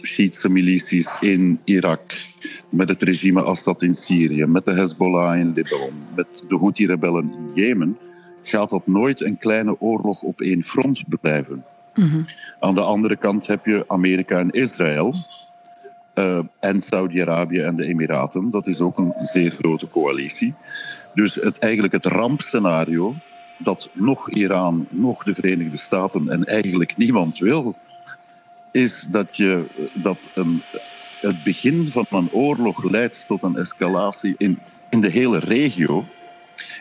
Shiïtse 0.03 0.49
milities 0.49 1.17
in 1.21 1.61
Irak, 1.65 2.13
met 2.69 2.89
het 2.89 3.03
regime 3.03 3.43
Assad 3.43 3.83
in 3.83 3.95
Syrië, 3.95 4.47
met 4.47 4.65
de 4.65 4.73
Hezbollah 4.73 5.39
in 5.39 5.53
Libanon, 5.53 5.93
met 6.17 6.45
de 6.49 6.57
Houthi-rebellen 6.57 7.33
in 7.33 7.51
Jemen, 7.55 7.99
gaat 8.43 8.71
dat 8.71 8.87
nooit 8.87 9.21
een 9.21 9.39
kleine 9.39 9.81
oorlog 9.81 10.23
op 10.23 10.41
één 10.41 10.65
front 10.65 11.21
blijven. 11.21 11.65
Mm-hmm. 11.95 12.27
Aan 12.59 12.75
de 12.75 12.83
andere 12.83 13.17
kant 13.17 13.47
heb 13.47 13.67
je 13.67 13.85
Amerika 13.87 14.39
en 14.39 14.51
Israël. 14.51 15.15
Uh, 16.15 16.39
en 16.61 16.81
Saudi-Arabië 16.81 17.61
en 17.61 17.77
de 17.77 17.85
Emiraten. 17.85 18.51
Dat 18.51 18.67
is 18.67 18.81
ook 18.81 18.99
een 18.99 19.13
zeer 19.23 19.51
grote 19.51 19.89
coalitie. 19.89 20.55
Dus 21.15 21.35
het, 21.35 21.59
eigenlijk 21.59 21.93
het 21.93 22.05
rampscenario 22.05 23.15
dat 23.59 23.91
nog 23.93 24.31
Iran, 24.31 24.87
nog 24.91 25.25
de 25.25 25.35
Verenigde 25.35 25.77
Staten 25.77 26.29
en 26.29 26.45
eigenlijk 26.45 26.97
niemand 26.97 27.39
wil, 27.39 27.75
is 28.71 29.01
dat, 29.11 29.37
je, 29.37 29.65
dat 29.95 30.31
een, 30.35 30.63
het 31.21 31.43
begin 31.43 31.89
van 31.89 32.07
een 32.09 32.33
oorlog 32.33 32.91
leidt 32.91 33.25
tot 33.27 33.43
een 33.43 33.57
escalatie 33.57 34.35
in, 34.37 34.59
in 34.91 35.01
de 35.01 35.11
hele 35.11 35.39
regio. 35.39 36.05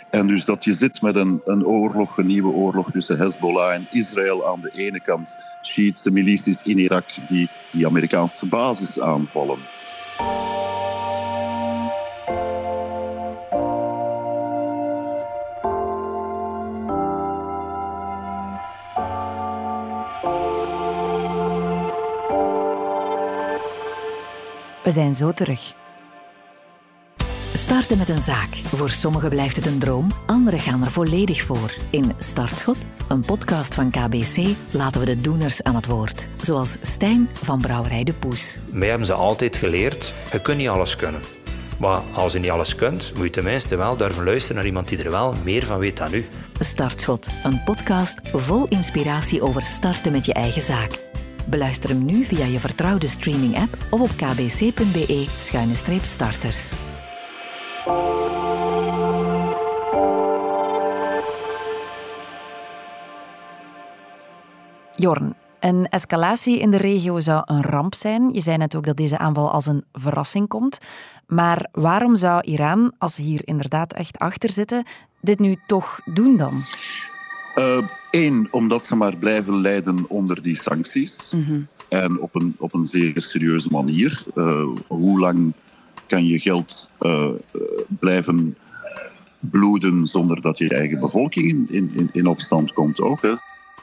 En 0.09 0.27
dus 0.27 0.45
dat 0.45 0.63
je 0.63 0.73
zit 0.73 1.01
met 1.01 1.15
een, 1.15 1.41
een 1.45 1.65
oorlog, 1.65 2.17
een 2.17 2.27
nieuwe 2.27 2.51
oorlog 2.51 2.91
tussen 2.91 3.17
Hezbollah 3.17 3.73
en 3.73 3.87
Israël 3.89 4.47
aan 4.47 4.61
de 4.61 4.71
ene 4.71 5.01
kant, 5.01 5.37
Shiïtse 5.63 6.11
milities 6.11 6.63
in 6.63 6.79
Irak 6.79 7.05
die 7.29 7.49
die 7.71 7.85
Amerikaanse 7.85 8.45
basis 8.45 8.99
aanvallen. 8.99 9.59
We 24.87 24.93
zijn 24.93 25.15
zo 25.15 25.31
terug. 25.31 25.73
Starten 27.53 27.97
met 27.97 28.09
een 28.09 28.19
zaak. 28.19 28.55
Voor 28.55 28.89
sommigen 28.89 29.29
blijft 29.29 29.55
het 29.55 29.65
een 29.65 29.79
droom, 29.79 30.11
anderen 30.25 30.59
gaan 30.59 30.83
er 30.83 30.91
volledig 30.91 31.41
voor. 31.41 31.73
In 31.89 32.11
Startschot, 32.17 32.77
een 33.07 33.21
podcast 33.21 33.73
van 33.73 33.89
KBC, 33.89 34.55
laten 34.71 34.99
we 34.99 35.05
de 35.05 35.21
doeners 35.21 35.63
aan 35.63 35.75
het 35.75 35.85
woord. 35.85 36.27
Zoals 36.41 36.75
Stijn 36.81 37.29
van 37.33 37.61
Brouwerij 37.61 38.03
de 38.03 38.13
Poes. 38.13 38.57
Wij 38.71 38.87
hebben 38.87 39.07
ze 39.07 39.13
altijd 39.13 39.55
geleerd, 39.57 40.13
je 40.31 40.41
kunt 40.41 40.57
niet 40.57 40.69
alles 40.69 40.95
kunnen. 40.95 41.21
Maar 41.79 42.01
als 42.13 42.33
je 42.33 42.39
niet 42.39 42.51
alles 42.51 42.75
kunt, 42.75 43.11
moet 43.15 43.25
je 43.25 43.29
tenminste 43.29 43.75
wel 43.75 43.97
durven 43.97 44.23
luisteren 44.23 44.55
naar 44.55 44.65
iemand 44.65 44.87
die 44.87 45.03
er 45.03 45.11
wel 45.11 45.35
meer 45.43 45.65
van 45.65 45.79
weet 45.79 45.97
dan 45.97 46.13
u. 46.13 46.25
Startschot, 46.59 47.27
een 47.43 47.63
podcast 47.63 48.19
vol 48.23 48.67
inspiratie 48.67 49.41
over 49.41 49.61
starten 49.61 50.11
met 50.11 50.25
je 50.25 50.33
eigen 50.33 50.61
zaak. 50.61 51.06
Beluister 51.49 51.89
hem 51.89 52.05
nu 52.05 52.25
via 52.25 52.45
je 52.45 52.59
vertrouwde 52.59 53.07
streaming-app 53.07 53.77
of 53.89 54.01
op 54.01 54.09
kbc.be-starters. 54.09 56.71
Jorn, 64.95 65.35
een 65.59 65.87
escalatie 65.87 66.59
in 66.59 66.71
de 66.71 66.77
regio 66.77 67.19
zou 67.19 67.41
een 67.45 67.61
ramp 67.61 67.95
zijn. 67.95 68.33
Je 68.33 68.41
zei 68.41 68.57
net 68.57 68.75
ook 68.75 68.85
dat 68.85 68.97
deze 68.97 69.17
aanval 69.17 69.51
als 69.51 69.65
een 69.65 69.85
verrassing 69.91 70.47
komt. 70.47 70.77
Maar 71.27 71.67
waarom 71.71 72.15
zou 72.15 72.41
Iran, 72.41 72.93
als 72.97 73.15
ze 73.15 73.21
hier 73.21 73.41
inderdaad 73.43 73.93
echt 73.93 74.17
achter 74.17 74.49
zitten, 74.49 74.83
dit 75.21 75.39
nu 75.39 75.57
toch 75.65 75.99
doen 76.05 76.37
dan? 76.37 76.61
Eén, 78.11 78.33
uh, 78.33 78.53
omdat 78.53 78.85
ze 78.85 78.95
maar 78.95 79.17
blijven 79.17 79.61
lijden 79.61 80.09
onder 80.09 80.41
die 80.41 80.55
sancties. 80.55 81.31
Mm-hmm. 81.35 81.67
En 81.89 82.19
op 82.19 82.35
een, 82.35 82.55
op 82.57 82.73
een 82.73 82.83
zeer 82.83 83.21
serieuze 83.21 83.69
manier. 83.71 84.23
Uh, 84.35 84.67
hoe 84.87 85.19
lang 85.19 85.53
kan 86.07 86.25
je 86.25 86.39
geld 86.39 86.89
uh, 87.01 87.29
blijven 87.87 88.57
bloeden 89.39 90.07
zonder 90.07 90.41
dat 90.41 90.57
je 90.57 90.69
eigen 90.69 90.99
bevolking 90.99 91.69
in, 91.69 91.89
in, 91.93 92.09
in 92.13 92.27
opstand 92.27 92.73
komt 92.73 92.99
ook? 92.99 93.21
Hè? 93.21 93.33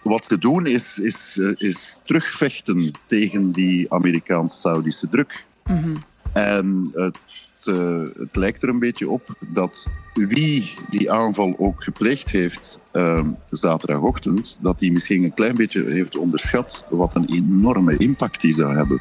Wat 0.03 0.25
ze 0.25 0.39
doen 0.39 0.67
is, 0.67 0.99
is, 0.99 1.41
is 1.57 1.99
terugvechten 2.03 2.91
tegen 3.07 3.51
die 3.51 3.93
Amerikaans-Saudische 3.93 5.09
druk. 5.09 5.45
Mm-hmm. 5.65 5.97
En 6.35 6.91
het 6.93 7.19
uh, 7.67 8.03
het 8.19 8.37
lijkt 8.37 8.63
er 8.63 8.69
een 8.69 8.79
beetje 8.79 9.09
op 9.09 9.37
dat 9.41 9.87
wie 10.15 10.75
die 10.91 11.13
aanval 11.13 11.55
ook 11.59 11.83
gepleegd 11.83 12.31
heeft 12.31 12.81
uh, 12.93 13.25
zaterdagochtend, 13.51 14.59
dat 14.61 14.79
die 14.79 14.93
misschien 14.93 15.25
een 15.25 15.35
klein 15.35 15.55
beetje 15.55 15.91
heeft 15.91 16.17
onderschat 16.17 16.85
wat 16.91 17.15
een 17.15 17.29
enorme 17.29 17.97
impact 17.97 18.41
die 18.41 18.53
zou 18.53 18.77
hebben. 18.77 19.01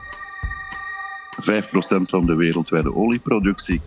5% 1.41 1.65
van 2.01 2.25
de 2.25 2.35
wereldwijde 2.35 2.95
olieproductie 2.95 3.81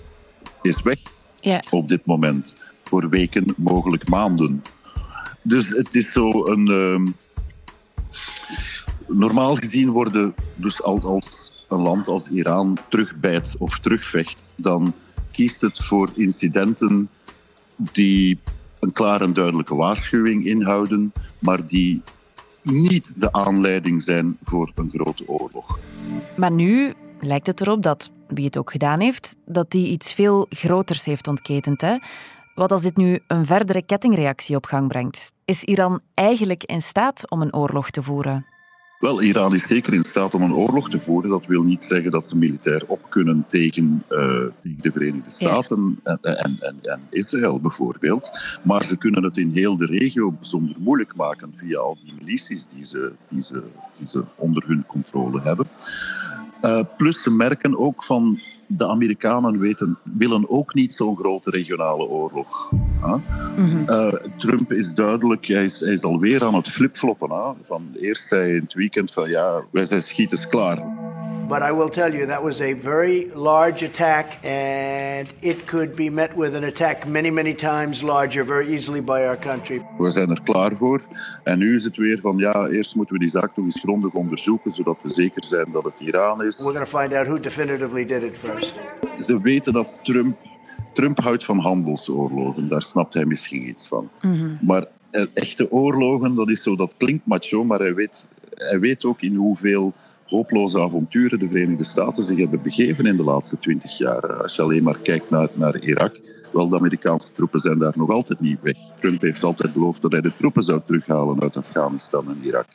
is 0.63 0.83
weg 0.83 0.99
ja. 1.41 1.63
op 1.71 1.89
dit 1.89 2.07
moment. 2.07 2.57
Voor 2.85 3.09
weken, 3.09 3.55
mogelijk 3.57 4.09
maanden. 4.09 4.63
Dus 5.43 5.69
het 5.69 5.95
is 5.95 6.13
zo 6.13 6.47
een. 6.47 6.71
Uh, 6.71 7.13
normaal 9.09 9.55
gezien 9.55 9.91
worden 9.91 10.35
dus 10.55 10.83
als, 10.83 11.05
als 11.05 11.46
een 11.69 11.81
land 11.81 12.09
als 12.09 12.31
Iran 12.31 12.79
terugbijt 12.89 13.55
of 13.59 13.79
terugvecht, 13.79 14.53
dan 14.57 14.95
kiest 15.33 15.61
het 15.61 15.85
voor 15.85 16.11
incidenten 16.15 17.09
die 17.77 18.39
een 18.81 18.93
klaar 18.93 19.21
en 19.23 19.33
duidelijke 19.33 19.75
waarschuwing 19.75 20.47
inhouden, 20.47 21.13
maar 21.39 21.67
die 21.67 22.03
niet 22.63 23.11
de 23.15 23.33
aanleiding 23.33 24.03
zijn 24.03 24.39
voor 24.45 24.73
een 24.75 24.91
grote 24.95 25.29
oorlog. 25.29 25.79
Maar 26.37 26.53
nu 26.53 26.95
lijkt 27.21 27.47
het 27.47 27.61
erop 27.61 27.83
dat, 27.83 28.11
wie 28.29 28.45
het 28.45 28.57
ook 28.57 28.71
gedaan 28.71 29.01
heeft, 29.01 29.37
dat 29.45 29.71
die 29.71 29.89
iets 29.89 30.13
veel 30.13 30.47
groters 30.49 31.05
heeft 31.05 31.29
ontketend. 31.29 31.81
Hè? 31.81 31.97
Wat 32.55 32.73
als 32.73 32.83
dit 32.83 32.97
nu 32.97 33.21
een 33.27 33.47
verdere 33.47 33.83
kettingreactie 33.83 34.57
op 34.57 34.65
gang 34.65 34.89
brengt? 34.89 35.33
Is 35.45 35.65
Iran 35.65 36.01
eigenlijk 36.15 36.65
in 36.65 36.81
staat 36.81 37.31
om 37.31 37.43
een 37.43 37.55
oorlog 37.55 37.91
te 37.91 38.03
voeren? 38.03 38.47
Wel, 38.99 39.23
Iran 39.23 39.55
is 39.55 39.67
zeker 39.67 39.95
in 39.95 40.05
staat 40.05 40.35
om 40.35 40.43
een 40.43 40.55
oorlog 40.55 40.91
te 40.91 41.01
voeren. 41.01 41.31
Dat 41.31 41.47
wil 41.47 41.63
niet 41.63 41.85
zeggen 41.85 42.11
dat 42.11 42.27
ze 42.27 42.37
militair 42.37 42.83
op 42.87 43.11
kunnen 43.11 43.45
tegen, 43.47 44.05
uh, 44.11 44.19
tegen 44.59 44.83
de 44.83 44.93
Verenigde 44.93 45.31
Staten 45.31 46.01
en, 46.03 46.19
en, 46.23 46.57
en, 46.61 46.79
en, 46.83 47.01
Israël 47.11 47.61
bijvoorbeeld. 47.61 48.31
Maar 48.63 48.85
ze 48.85 48.97
kunnen 48.97 49.23
het 49.23 49.37
in 49.37 49.51
heel 49.53 49.77
de 49.77 49.87
regio 49.87 50.33
bijzonder 50.33 50.77
moeilijk 50.79 51.17
maken 51.17 51.55
via 51.57 51.79
al 51.79 51.99
die 52.05 52.15
milities 52.19 52.69
die 52.69 52.85
ze, 52.85 53.13
die 53.29 53.43
ze, 53.43 53.63
die 53.99 54.09
ze 54.09 54.25
onder 54.37 54.67
hun 54.67 54.87
controle 54.87 55.41
hebben. 55.41 55.67
Uh, 56.63 56.81
plus 56.97 57.23
ze 57.23 57.31
merken 57.31 57.79
ook 57.79 58.03
van 58.03 58.39
de 58.67 58.87
Amerikanen 58.87 59.59
weten, 59.59 59.99
willen 60.03 60.51
ook 60.51 60.75
niet 60.75 60.95
zo'n 60.95 61.17
grote 61.17 61.51
regionale 61.51 62.05
oorlog. 62.05 62.71
Huh? 63.01 63.15
Mm 63.57 63.71
-hmm. 63.71 63.89
uh, 63.89 64.13
Trump 64.37 64.73
is 64.73 64.95
duidelijk, 64.95 65.47
hij 65.47 65.65
is, 65.65 65.81
hij 65.81 65.93
is 65.93 66.03
alweer 66.03 66.45
aan 66.45 66.55
het 66.55 66.69
flipfloppen. 66.69 67.29
Huh? 67.29 67.51
Van 67.67 67.89
eerst 68.01 68.27
zei 68.27 68.41
hij 68.43 68.55
in 68.55 68.63
het 68.63 68.75
weekend 68.75 69.13
van 69.13 69.31
ja, 69.31 69.65
wij 69.71 69.85
zijn 69.85 70.03
schietens 70.03 70.49
klaar. 70.49 70.96
But 71.49 71.63
I 71.63 71.73
will 71.73 71.91
tell 71.91 72.15
you, 72.15 72.27
that 72.27 72.43
was 72.43 72.61
a 72.61 72.73
very 72.73 73.31
large 73.35 73.85
attack, 73.85 74.45
and 74.45 75.33
it 75.41 75.67
could 75.67 75.95
be 75.95 76.11
met 76.11 76.37
with 76.37 76.55
an 76.55 76.65
attack 76.65 77.07
many, 77.07 77.31
many 77.31 77.55
times 77.55 78.03
larger, 78.03 78.45
very 78.45 78.75
easily 78.75 79.01
by 79.01 79.25
our 79.27 79.37
country. 79.37 79.83
We 79.99 80.11
zijn 80.11 80.31
er 80.31 80.43
klaar 80.43 80.77
voor. 80.77 81.01
En 81.45 81.59
nu 81.59 81.75
is 81.75 81.85
het 81.85 81.97
weer 81.97 82.19
van, 82.21 82.39
ja, 82.39 82.69
eerst 82.69 82.95
moeten 82.95 83.15
we 83.15 83.21
die 83.21 83.29
zaak 83.29 83.57
nog 83.57 83.65
eens 83.65 83.81
grondig 83.81 84.13
onderzoeken, 84.13 84.73
zodat 84.73 84.97
we 85.03 85.09
zeker 85.09 85.45
zijn 85.45 85.67
dat 85.73 85.85
het 85.85 85.93
Iran 85.99 86.43
is. 86.43 86.59
We're 86.59 86.73
going 86.73 86.89
to 86.89 86.99
find 86.99 87.13
out 87.13 87.27
who 87.27 87.41
definitively 87.41 88.07
did 88.07 88.23
it 88.23 88.37
first. 88.37 88.75
Ze 89.21 89.41
weten 89.41 89.73
dat 89.73 89.89
Trump, 90.03 90.37
Trump 90.93 91.21
houdt 91.21 91.45
van 91.45 91.59
handelsoorlogen. 91.59 92.69
Daar 92.69 92.83
snapt 92.83 93.15
hij 93.15 93.25
misschien 93.25 93.69
iets 93.69 93.89
van. 93.89 94.11
Mm 94.21 94.33
-hmm. 94.33 94.59
Maar 94.61 94.87
echte 95.35 95.73
oorlogen, 95.73 96.35
dat 96.35 96.49
is 96.49 96.63
zo, 96.63 96.77
dat 96.77 96.95
klinkt 96.97 97.27
macho, 97.27 97.65
maar 97.65 97.79
hij 97.79 97.95
weet, 97.95 98.29
hij 98.55 98.81
weet 98.81 99.05
ook 99.05 99.21
in 99.21 99.35
hoeveel 99.35 99.95
hopeloze 100.27 100.81
avonturen 100.81 101.39
de 101.39 101.49
Verenigde 101.49 101.85
Staten 101.85 102.25
zich 102.25 102.39
hebben 102.39 102.63
begeven 102.63 103.07
in 103.07 103.17
de 103.17 103.23
laatste 103.23 103.59
twintig 103.59 103.99
jaar. 103.99 104.43
Als 104.43 104.57
je 104.57 104.63
alleen 104.63 104.83
maar 104.83 104.99
kijkt 104.99 105.31
naar, 105.31 105.49
naar 105.55 105.79
Irak, 105.79 106.21
wel, 106.53 106.69
de 106.69 106.77
Amerikaanse 106.77 107.33
troepen 107.33 107.61
zijn 107.61 107.79
daar 107.79 107.93
nog 107.97 108.11
altijd 108.11 108.41
niet 108.41 108.59
weg. 108.63 108.77
Trump 109.01 109.21
heeft 109.21 109.43
altijd 109.43 109.73
beloofd 109.73 110.03
dat 110.03 110.13
hij 110.13 110.21
de 110.21 110.33
troepen 110.33 110.63
zou 110.63 110.81
terughalen 110.87 111.43
uit 111.43 111.57
Afghanistan 111.57 112.29
en 112.29 112.39
Irak. 112.43 112.67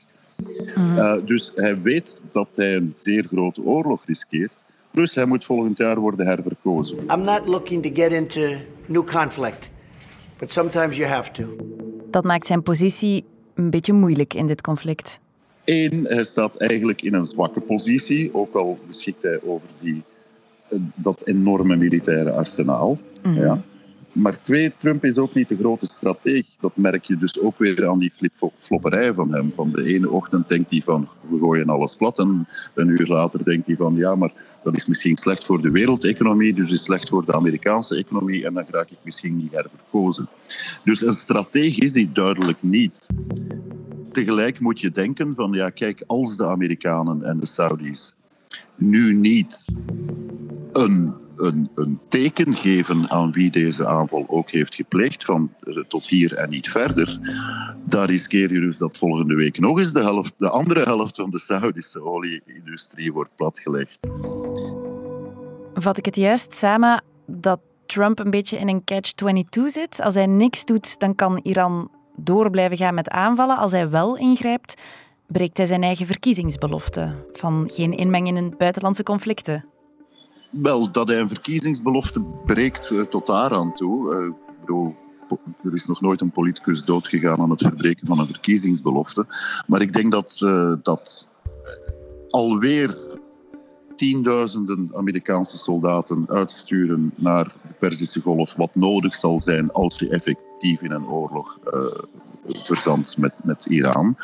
Mm. 0.75 0.97
Uh, 0.97 1.13
dus 1.25 1.51
hij 1.55 1.81
weet 1.81 2.23
dat 2.31 2.47
hij 2.51 2.75
een 2.75 2.91
zeer 2.93 3.25
grote 3.27 3.61
oorlog 3.61 4.01
riskeert. 4.05 4.57
Plus 4.91 5.15
hij 5.15 5.25
moet 5.25 5.45
volgend 5.45 5.77
jaar 5.77 5.99
worden 5.99 6.25
herverkozen. 6.25 6.97
I'm 6.97 7.23
not 7.23 7.47
looking 7.47 7.83
to 7.83 7.89
get 7.93 8.11
into 8.11 8.41
new 8.85 9.05
conflict, 9.05 9.69
but 10.37 10.51
sometimes 10.51 10.97
you 10.97 11.09
have 11.09 11.31
to. 11.31 11.43
Dat 12.09 12.23
maakt 12.23 12.45
zijn 12.45 12.63
positie 12.63 13.25
een 13.53 13.69
beetje 13.69 13.93
moeilijk 13.93 14.33
in 14.33 14.47
dit 14.47 14.61
conflict. 14.61 15.19
Eén, 15.65 16.05
hij 16.05 16.23
staat 16.23 16.57
eigenlijk 16.57 17.01
in 17.01 17.13
een 17.13 17.25
zwakke 17.25 17.59
positie, 17.59 18.33
ook 18.33 18.53
al 18.53 18.79
beschikt 18.87 19.23
hij 19.23 19.39
over 19.43 19.67
die, 19.79 20.03
dat 20.95 21.27
enorme 21.27 21.75
militaire 21.75 22.31
arsenaal. 22.31 22.99
Mm 23.23 23.33
-hmm. 23.33 23.43
ja. 23.43 23.61
Maar 24.11 24.41
twee, 24.41 24.73
Trump 24.77 25.05
is 25.05 25.17
ook 25.17 25.33
niet 25.33 25.47
de 25.47 25.57
grote 25.57 25.85
strateeg. 25.85 26.47
Dat 26.59 26.75
merk 26.75 27.03
je 27.03 27.17
dus 27.17 27.39
ook 27.39 27.57
weer 27.57 27.87
aan 27.87 27.99
die 27.99 28.11
flipflopperij 28.15 29.13
van 29.13 29.33
hem. 29.33 29.53
Van 29.55 29.71
de 29.71 29.83
ene 29.83 30.09
ochtend 30.09 30.49
denkt 30.49 30.71
hij 30.71 30.81
van, 30.85 31.07
we 31.29 31.37
gooien 31.39 31.69
alles 31.69 31.95
plat. 31.95 32.19
En 32.19 32.47
een 32.73 32.87
uur 32.87 33.07
later 33.07 33.43
denkt 33.43 33.67
hij 33.67 33.75
van, 33.75 33.95
ja, 33.95 34.15
maar 34.15 34.31
dat 34.63 34.75
is 34.75 34.85
misschien 34.85 35.17
slecht 35.17 35.45
voor 35.45 35.61
de 35.61 35.71
wereldeconomie, 35.71 36.53
dus 36.53 36.71
is 36.71 36.83
slecht 36.83 37.09
voor 37.09 37.25
de 37.25 37.33
Amerikaanse 37.33 37.95
economie 37.95 38.45
en 38.45 38.53
dan 38.53 38.65
raak 38.67 38.89
ik 38.89 38.97
misschien 39.03 39.37
niet 39.37 39.51
herverkozen. 39.51 40.27
Dus 40.83 41.01
een 41.01 41.13
strateeg 41.13 41.79
is 41.79 41.93
hij 41.93 42.09
duidelijk 42.13 42.57
niet. 42.59 43.07
Tegelijk 44.11 44.59
moet 44.59 44.79
je 44.79 44.91
denken 44.91 45.35
van, 45.35 45.51
ja, 45.51 45.69
kijk, 45.69 46.03
als 46.07 46.37
de 46.37 46.45
Amerikanen 46.45 47.23
en 47.23 47.39
de 47.39 47.45
Saudis 47.45 48.15
nu 48.75 49.13
niet 49.13 49.65
een 50.71 51.13
een, 51.41 51.69
een, 51.75 51.99
teken 52.07 52.53
geven 52.53 53.09
aan 53.09 53.31
wie 53.31 53.51
deze 53.51 53.87
aanval 53.87 54.25
ook 54.27 54.49
heeft 54.49 54.75
gepleegd, 54.75 55.25
van 55.25 55.53
tot 55.87 56.07
hier 56.07 56.35
en 56.35 56.49
niet 56.49 56.69
verder, 56.69 57.19
dan 57.85 58.05
riskeer 58.05 58.53
je 58.53 58.59
dus 58.59 58.77
dat 58.77 58.97
volgende 58.97 59.35
week 59.35 59.59
nog 59.59 59.79
eens 59.79 59.93
de, 59.93 59.99
helft, 59.99 60.33
de 60.37 60.49
andere 60.49 60.83
helft 60.83 61.15
van 61.15 61.29
de 61.29 61.39
Saudische 61.39 62.03
olieindustrie 62.03 63.13
wordt 63.13 63.35
platgelegd. 63.35 64.09
Vat 65.73 65.97
ik 65.97 66.05
het 66.05 66.15
juist 66.15 66.53
samen 66.53 67.03
dat 67.27 67.59
Trump 67.85 68.19
een 68.19 68.31
beetje 68.31 68.57
in 68.57 68.67
een 68.67 68.83
catch-22 68.83 69.65
zit? 69.65 70.01
Als 70.01 70.13
hij 70.13 70.27
niks 70.27 70.65
doet, 70.65 70.99
dan 70.99 71.15
kan 71.15 71.39
Iran 71.43 71.91
door 72.23 72.49
blijven 72.49 72.77
gaan 72.77 72.93
met 72.93 73.09
aanvallen. 73.09 73.57
Als 73.57 73.71
hij 73.71 73.89
wel 73.89 74.17
ingrijpt, 74.17 74.81
breekt 75.27 75.57
hij 75.57 75.65
zijn 75.65 75.83
eigen 75.83 76.05
verkiezingsbelofte 76.05 77.25
van 77.31 77.69
geen 77.73 77.97
inmenging 77.97 78.37
in 78.37 78.55
buitenlandse 78.57 79.03
conflicten. 79.03 79.65
Wel, 80.51 80.91
dat 80.91 81.07
hij 81.07 81.19
een 81.19 81.27
verkiezingsbelofte 81.27 82.21
breekt 82.45 82.91
uh, 82.91 83.01
tot 83.01 83.27
daaraan 83.27 83.73
toe. 83.73 84.15
Uh, 84.15 84.25
ik 84.25 84.59
bedoel, 84.59 84.95
er 85.63 85.73
is 85.73 85.85
nog 85.85 86.01
nooit 86.01 86.21
een 86.21 86.31
politicus 86.31 86.83
doodgegaan 86.83 87.39
aan 87.39 87.49
het 87.49 87.61
verbreken 87.61 88.07
van 88.07 88.19
een 88.19 88.25
verkiezingsbelofte. 88.25 89.25
Maar 89.67 89.81
ik 89.81 89.93
denk 89.93 90.11
dat, 90.11 90.39
uh, 90.43 90.73
dat 90.83 91.29
alweer 92.29 92.97
tienduizenden 93.95 94.91
Amerikaanse 94.95 95.57
soldaten 95.57 96.25
uitsturen 96.27 97.13
naar 97.15 97.45
de 97.45 97.73
Perzische 97.79 98.21
Golf, 98.21 98.55
wat 98.55 98.75
nodig 98.75 99.15
zal 99.15 99.39
zijn 99.39 99.71
als 99.71 99.99
je 99.99 100.09
effectief 100.09 100.50
in 100.61 100.91
een 100.91 101.07
oorlog 101.07 101.59
uh, 101.73 101.99
verzandt 102.45 103.17
met, 103.17 103.33
met 103.43 103.65
Iran. 103.65 104.17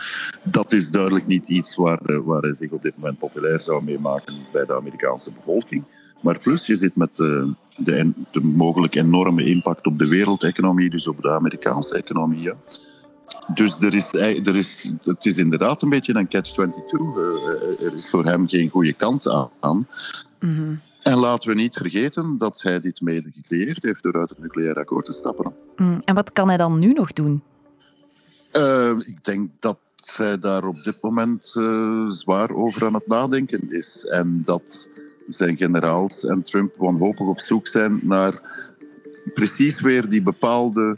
Dat 0.43 0.71
is 0.71 0.91
duidelijk 0.91 1.27
niet 1.27 1.47
iets 1.47 1.75
waar, 1.75 2.23
waar 2.23 2.41
hij 2.41 2.53
zich 2.53 2.71
op 2.71 2.81
dit 2.81 2.97
moment 2.97 3.19
populair 3.19 3.61
zou 3.61 3.83
meemaken 3.83 4.33
bij 4.51 4.65
de 4.65 4.75
Amerikaanse 4.75 5.31
bevolking. 5.31 5.83
Maar 6.21 6.39
plus, 6.39 6.65
je 6.65 6.75
zit 6.75 6.95
met 6.95 7.15
de, 7.15 7.53
de, 7.77 8.11
de 8.31 8.39
mogelijk 8.39 8.95
enorme 8.95 9.43
impact 9.43 9.85
op 9.85 9.99
de 9.99 10.07
wereldeconomie, 10.07 10.89
dus 10.89 11.07
op 11.07 11.21
de 11.21 11.29
Amerikaanse 11.29 11.95
economie. 11.95 12.53
Dus 13.53 13.77
er 13.77 13.93
is, 13.93 14.13
er 14.13 14.55
is, 14.55 14.91
het 15.03 15.25
is 15.25 15.37
inderdaad 15.37 15.81
een 15.81 15.89
beetje 15.89 16.15
een 16.15 16.27
catch-22. 16.27 16.57
Uh, 16.99 17.85
er 17.85 17.95
is 17.95 18.09
voor 18.09 18.25
hem 18.25 18.47
geen 18.47 18.69
goede 18.69 18.93
kant 18.93 19.27
aan. 19.59 19.87
-hmm. 20.39 20.81
En 21.07 21.17
laten 21.17 21.49
we 21.49 21.55
niet 21.55 21.75
vergeten 21.75 22.37
dat 22.37 22.61
hij 22.61 22.79
dit 22.79 23.01
mede 23.01 23.31
gecreëerd 23.31 23.83
heeft 23.83 24.03
door 24.03 24.13
uit 24.13 24.29
het 24.29 24.39
nucleair 24.39 24.75
akkoord 24.75 25.05
te 25.05 25.11
stappen. 25.11 25.53
Mm, 25.75 26.01
en 26.05 26.15
wat 26.15 26.31
kan 26.31 26.47
hij 26.47 26.57
dan 26.57 26.79
nu 26.79 26.93
nog 26.93 27.13
doen? 27.13 27.43
Uh, 28.53 28.91
ik 28.99 29.23
denk 29.23 29.49
dat 29.59 29.77
hij 30.15 30.39
daar 30.39 30.65
op 30.65 30.83
dit 30.83 30.97
moment 31.01 31.55
uh, 31.57 32.09
zwaar 32.09 32.55
over 32.55 32.85
aan 32.85 32.93
het 32.93 33.07
nadenken 33.07 33.71
is. 33.71 34.05
En 34.05 34.41
dat 34.45 34.89
zijn 35.27 35.57
generaals 35.57 36.25
en 36.25 36.41
Trump 36.41 36.75
wanhopig 36.77 37.27
op 37.27 37.39
zoek 37.39 37.67
zijn 37.67 37.99
naar 38.03 38.41
precies 39.33 39.81
weer 39.81 40.09
die 40.09 40.21
bepaalde 40.21 40.97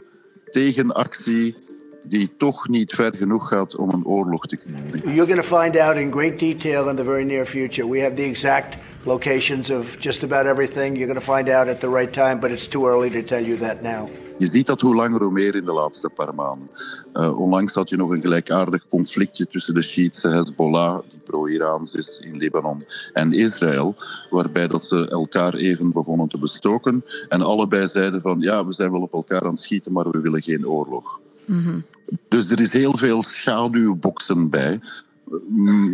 tegenactie 0.50 1.56
die 2.02 2.36
toch 2.36 2.68
niet 2.68 2.94
ver 2.94 3.16
genoeg 3.16 3.48
gaat 3.48 3.76
om 3.76 3.90
een 3.90 4.04
oorlog 4.04 4.46
te 4.46 4.56
kunnen. 4.56 4.82
You're 5.04 5.32
going 5.32 5.46
to 5.46 5.56
find 5.62 5.76
out 5.76 5.96
in 5.96 6.12
great 6.12 6.38
detail 6.38 6.88
in 6.88 6.96
the 6.96 7.04
very 7.04 7.24
near 7.24 7.46
future. 7.46 7.90
We 7.90 8.00
have 8.00 8.14
the 8.14 8.22
exact 8.22 8.76
locations 9.04 9.70
of 9.70 9.98
just 9.98 10.22
about 10.22 10.46
everything. 10.46 10.96
You're 10.96 11.06
going 11.06 11.26
to 11.26 11.32
find 11.32 11.48
out 11.48 11.68
at 11.68 11.80
the 11.80 11.88
right 11.88 12.12
time, 12.12 12.40
but 12.40 12.50
it's 12.50 12.68
too 12.68 12.86
early 12.86 13.10
to 13.10 13.22
tell 13.22 13.46
you 13.46 13.56
that 13.58 13.82
now. 13.82 14.08
Je 14.38 14.46
ziet 14.46 14.66
dat 14.66 14.80
hoe 14.80 14.94
langer 14.94 15.22
hoe 15.22 15.32
meer 15.32 15.54
in 15.54 15.64
de 15.64 15.72
laatste 15.72 16.10
paar 16.10 16.34
maanden. 16.34 16.70
Uh, 17.14 17.38
onlangs 17.38 17.74
had 17.74 17.88
je 17.88 17.96
nog 17.96 18.10
een 18.10 18.20
gelijkaardig 18.20 18.88
conflictje 18.88 19.46
tussen 19.46 19.74
de 19.74 19.82
Shiïtse 19.82 20.28
Hezbollah, 20.28 21.00
die 21.10 21.18
pro-Iraans 21.24 21.94
is 21.94 22.18
in 22.18 22.36
Libanon, 22.36 22.84
en 23.12 23.32
Israël, 23.32 23.96
waarbij 24.30 24.68
dat 24.68 24.84
ze 24.84 25.08
elkaar 25.08 25.54
even 25.54 25.92
begonnen 25.92 26.28
te 26.28 26.38
bestoken. 26.38 27.04
En 27.28 27.42
allebei 27.42 27.88
zeiden 27.88 28.20
van 28.20 28.40
ja, 28.40 28.66
we 28.66 28.72
zijn 28.72 28.90
wel 28.90 29.00
op 29.00 29.12
elkaar 29.12 29.42
aan 29.42 29.50
het 29.50 29.58
schieten, 29.58 29.92
maar 29.92 30.10
we 30.10 30.20
willen 30.20 30.42
geen 30.42 30.68
oorlog. 30.68 31.20
Mm 31.44 31.62
-hmm. 31.62 31.84
Dus 32.28 32.50
er 32.50 32.60
is 32.60 32.72
heel 32.72 32.96
veel 32.96 33.22
schaduwboksen 33.22 34.50
bij. 34.50 34.80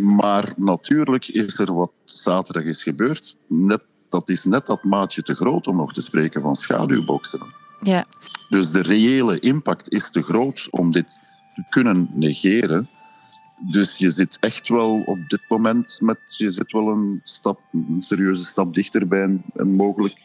Maar 0.01 0.53
natuurlijk 0.55 1.27
is 1.27 1.59
er 1.59 1.73
wat 1.73 1.91
zaterdag 2.03 2.63
is 2.63 2.83
gebeurd. 2.83 3.37
Net, 3.47 3.81
dat 4.09 4.29
is 4.29 4.43
net 4.43 4.65
dat 4.65 4.83
maatje 4.83 5.23
te 5.23 5.35
groot 5.35 5.67
om 5.67 5.75
nog 5.75 5.93
te 5.93 6.01
spreken 6.01 6.41
van 6.41 6.55
schaduwboksen. 6.55 7.53
Ja. 7.81 8.05
Dus 8.49 8.71
de 8.71 8.81
reële 8.81 9.39
impact 9.39 9.89
is 9.89 10.11
te 10.11 10.21
groot 10.21 10.67
om 10.71 10.91
dit 10.91 11.19
te 11.55 11.63
kunnen 11.69 12.09
negeren. 12.13 12.89
Dus 13.71 13.97
je 13.97 14.11
zit 14.11 14.37
echt 14.39 14.67
wel 14.67 15.01
op 15.05 15.29
dit 15.29 15.41
moment 15.47 15.99
met, 16.01 16.19
je 16.37 16.49
zit 16.49 16.71
wel 16.71 16.87
een, 16.87 17.21
stap, 17.23 17.59
een 17.71 18.01
serieuze 18.01 18.45
stap 18.45 18.73
dichter 18.73 19.07
bij 19.07 19.23
een, 19.23 19.43
een 19.53 19.75
mogelijk 19.75 20.15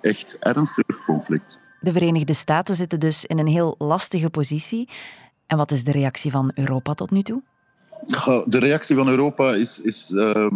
echt 0.00 0.38
ernstig 0.38 1.04
conflict. 1.04 1.60
De 1.80 1.92
Verenigde 1.92 2.34
Staten 2.34 2.74
zitten 2.74 3.00
dus 3.00 3.24
in 3.24 3.38
een 3.38 3.46
heel 3.46 3.74
lastige 3.78 4.30
positie. 4.30 4.88
En 5.46 5.56
wat 5.56 5.70
is 5.70 5.84
de 5.84 5.92
reactie 5.92 6.30
van 6.30 6.50
Europa 6.54 6.94
tot 6.94 7.10
nu 7.10 7.22
toe? 7.22 7.42
De 8.46 8.58
reactie 8.58 8.96
van 8.96 9.08
Europa 9.08 9.54
is, 9.54 9.80
is 9.80 10.10
uh, 10.10 10.50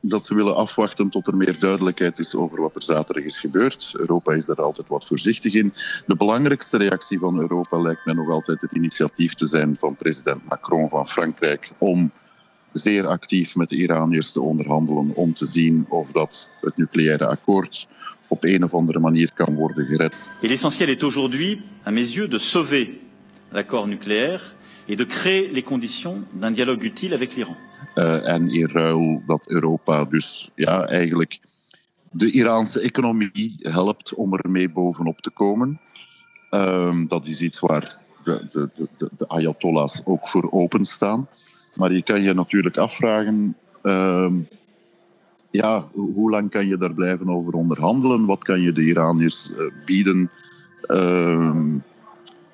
dat 0.00 0.26
ze 0.26 0.34
willen 0.34 0.56
afwachten 0.56 1.08
tot 1.08 1.26
er 1.26 1.36
meer 1.36 1.56
duidelijkheid 1.60 2.18
is 2.18 2.34
over 2.34 2.60
wat 2.60 2.74
er 2.74 2.82
zaterdag 2.82 3.24
is 3.24 3.38
gebeurd. 3.38 3.92
Europa 3.96 4.32
is 4.32 4.46
daar 4.46 4.62
altijd 4.62 4.88
wat 4.88 5.06
voorzichtig 5.06 5.54
in. 5.54 5.72
De 6.06 6.16
belangrijkste 6.16 6.76
reactie 6.76 7.18
van 7.18 7.38
Europa 7.38 7.80
lijkt 7.80 8.04
mij 8.04 8.14
nog 8.14 8.30
altijd 8.30 8.60
het 8.60 8.72
initiatief 8.72 9.34
te 9.34 9.46
zijn 9.46 9.76
van 9.80 9.96
president 9.96 10.48
Macron 10.48 10.88
van 10.88 11.08
Frankrijk 11.08 11.70
om 11.78 12.12
zeer 12.72 13.06
actief 13.06 13.54
met 13.54 13.68
de 13.68 13.76
Iraniërs 13.76 14.32
te 14.32 14.40
onderhandelen 14.40 15.14
om 15.14 15.34
te 15.34 15.44
zien 15.44 15.86
of 15.88 16.12
dat 16.12 16.50
het 16.60 16.76
nucleaire 16.76 17.26
akkoord 17.26 17.88
op 18.28 18.44
een 18.44 18.64
of 18.64 18.74
andere 18.74 18.98
manier 18.98 19.32
kan 19.34 19.54
worden 19.54 19.86
gered. 19.86 20.30
Et 20.42 20.48
l'essentiel 20.48 20.88
est 20.88 21.02
aujourd'hui, 21.02 21.62
à 21.86 21.90
mes 21.90 22.14
yeux, 22.14 22.30
de 22.30 22.38
sauver 22.38 22.88
l'accord 23.48 23.86
nucléaire 23.86 24.40
et 24.90 24.96
de 24.96 25.04
créer 25.04 25.48
les 25.52 25.62
conditions 25.62 26.24
d'un 26.32 26.50
dialogue 26.50 26.82
utile 26.82 27.14
avec 27.14 27.36
l'Iran. 27.36 27.56
Uh, 27.96 28.28
en 28.28 28.48
in 28.48 28.68
ruil 28.68 29.22
dat 29.26 29.48
Europa 29.48 30.04
dus 30.04 30.50
ja, 30.54 30.86
eigenlijk 30.86 31.40
de 32.10 32.30
Iraanse 32.30 32.80
economie 32.80 33.56
helpt 33.58 34.14
om 34.14 34.34
ermee 34.34 34.70
bovenop 34.70 35.20
te 35.20 35.30
komen. 35.30 35.80
Uh, 36.50 36.96
dat 37.08 37.26
is 37.26 37.40
iets 37.40 37.60
waar 37.60 37.98
de, 38.24 38.48
de, 38.52 38.68
de, 38.74 39.10
de 39.16 39.28
Ayatollahs 39.28 40.02
ook 40.04 40.28
voor 40.28 40.48
openstaan. 40.50 41.28
Maar 41.74 41.92
je 41.92 42.02
kan 42.02 42.22
je 42.22 42.34
natuurlijk 42.34 42.76
afvragen, 42.76 43.56
uh, 43.82 44.32
ja, 45.50 45.88
hoe 45.92 46.30
lang 46.30 46.50
kan 46.50 46.66
je 46.66 46.76
daar 46.76 46.94
blijven 46.94 47.28
over 47.28 47.52
onderhandelen? 47.52 48.26
Wat 48.26 48.44
kan 48.44 48.60
je 48.60 48.72
de 48.72 48.82
Iraniërs 48.82 49.50
uh, 49.50 49.58
bieden 49.84 50.30
ehm, 50.82 51.78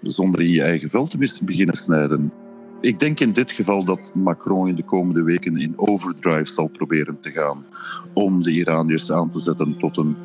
zonder 0.02 0.40
in 0.40 0.50
je 0.50 0.62
eigen 0.62 0.90
veld 0.90 1.10
te 1.10 1.44
beginnen 1.44 1.76
snijden? 1.76 2.32
Ik 2.80 2.98
denk 2.98 3.20
in 3.20 3.32
dit 3.32 3.52
geval 3.52 3.84
dat 3.84 4.10
Macron 4.14 4.68
in 4.68 4.74
de 4.74 4.84
komende 4.84 5.22
weken 5.22 5.56
in 5.56 5.72
overdrive 5.76 6.50
zal 6.50 6.66
proberen 6.66 7.20
te 7.20 7.30
gaan 7.30 7.64
om 8.12 8.42
de 8.42 8.50
Iraniërs 8.50 9.12
aan 9.12 9.28
te 9.28 9.40
zetten 9.40 9.76
tot 9.78 9.96
een 9.96 10.16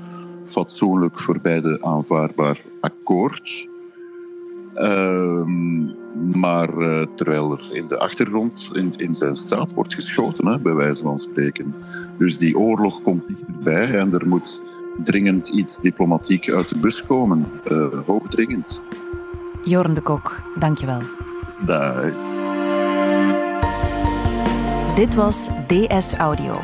fatsoenlijk 0.46 1.20
voor 1.20 1.40
beide 1.42 1.78
aanvaardbaar 1.82 2.62
akkoord. 2.82 3.70
Ehm, 4.74 5.86
maar 6.40 6.78
uh, 6.78 7.02
terwijl 7.16 7.52
er 7.52 7.76
in 7.76 7.88
de 7.88 8.00
achtergrond 8.00 8.70
in, 8.74 8.94
in 8.98 9.14
zijn 9.14 9.36
straat 9.36 9.74
wordt 9.74 9.94
geschoten, 9.94 10.48
hè, 10.48 10.60
bij 10.60 10.74
wijze 10.74 11.04
van 11.04 11.20
spreken. 11.20 11.74
Dus 12.18 12.38
die 12.38 12.58
oorlog 12.58 13.02
komt 13.02 13.28
dichterbij 13.28 13.98
en 13.98 14.14
er 14.14 14.28
moet 14.28 14.62
dringend 15.04 15.48
iets 15.48 15.82
diplomatiek 15.82 16.52
uit 16.52 16.70
de 16.70 16.78
bus 16.78 17.06
komen. 17.06 17.46
Uh, 17.72 17.88
hoogdringend. 18.06 18.82
Jorn 19.64 19.94
de 19.94 20.02
Kok, 20.02 20.42
dankjewel. 20.56 21.02
Dag. 21.66 22.04
Dit 24.96 25.16
was 25.16 25.48
DS 25.68 26.14
Audio. 26.14 26.60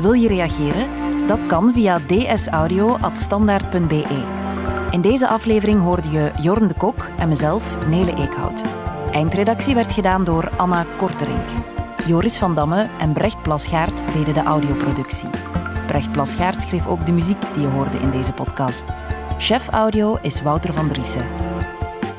Wil 0.00 0.12
je 0.12 0.28
reageren? 0.28 0.88
Dat 1.26 1.38
kan 1.46 1.72
via 1.72 1.98
dsaudio.standaard.be. 2.06 4.22
In 4.90 5.00
deze 5.00 5.28
aflevering 5.28 5.80
hoorde 5.80 6.10
je 6.10 6.30
Jorn 6.40 6.68
de 6.68 6.74
Kok 6.74 7.08
en 7.18 7.28
mezelf, 7.28 7.76
Nele 7.88 8.14
Eekhout. 8.14 8.62
Eindredactie 9.12 9.74
werd 9.74 9.92
gedaan 9.92 10.24
door 10.24 10.48
Anna 10.56 10.84
Korterink. 10.96 11.48
Joris 12.06 12.38
van 12.38 12.54
Damme 12.54 12.86
en 13.00 13.12
Brecht 13.12 13.42
Plasgaard 13.42 14.02
deden 14.12 14.34
de 14.34 14.42
audioproductie. 14.42 15.28
Brecht 15.86 16.12
Plasgaard 16.12 16.62
schreef 16.62 16.86
ook 16.86 17.06
de 17.06 17.12
muziek 17.12 17.54
die 17.54 17.62
je 17.62 17.68
hoorde 17.68 17.98
in 17.98 18.10
deze 18.10 18.32
podcast. 18.32 18.84
Chef 19.38 19.68
audio 19.68 20.18
is 20.22 20.42
Wouter 20.42 20.72
van 20.72 20.88
Driessen. 20.88 21.51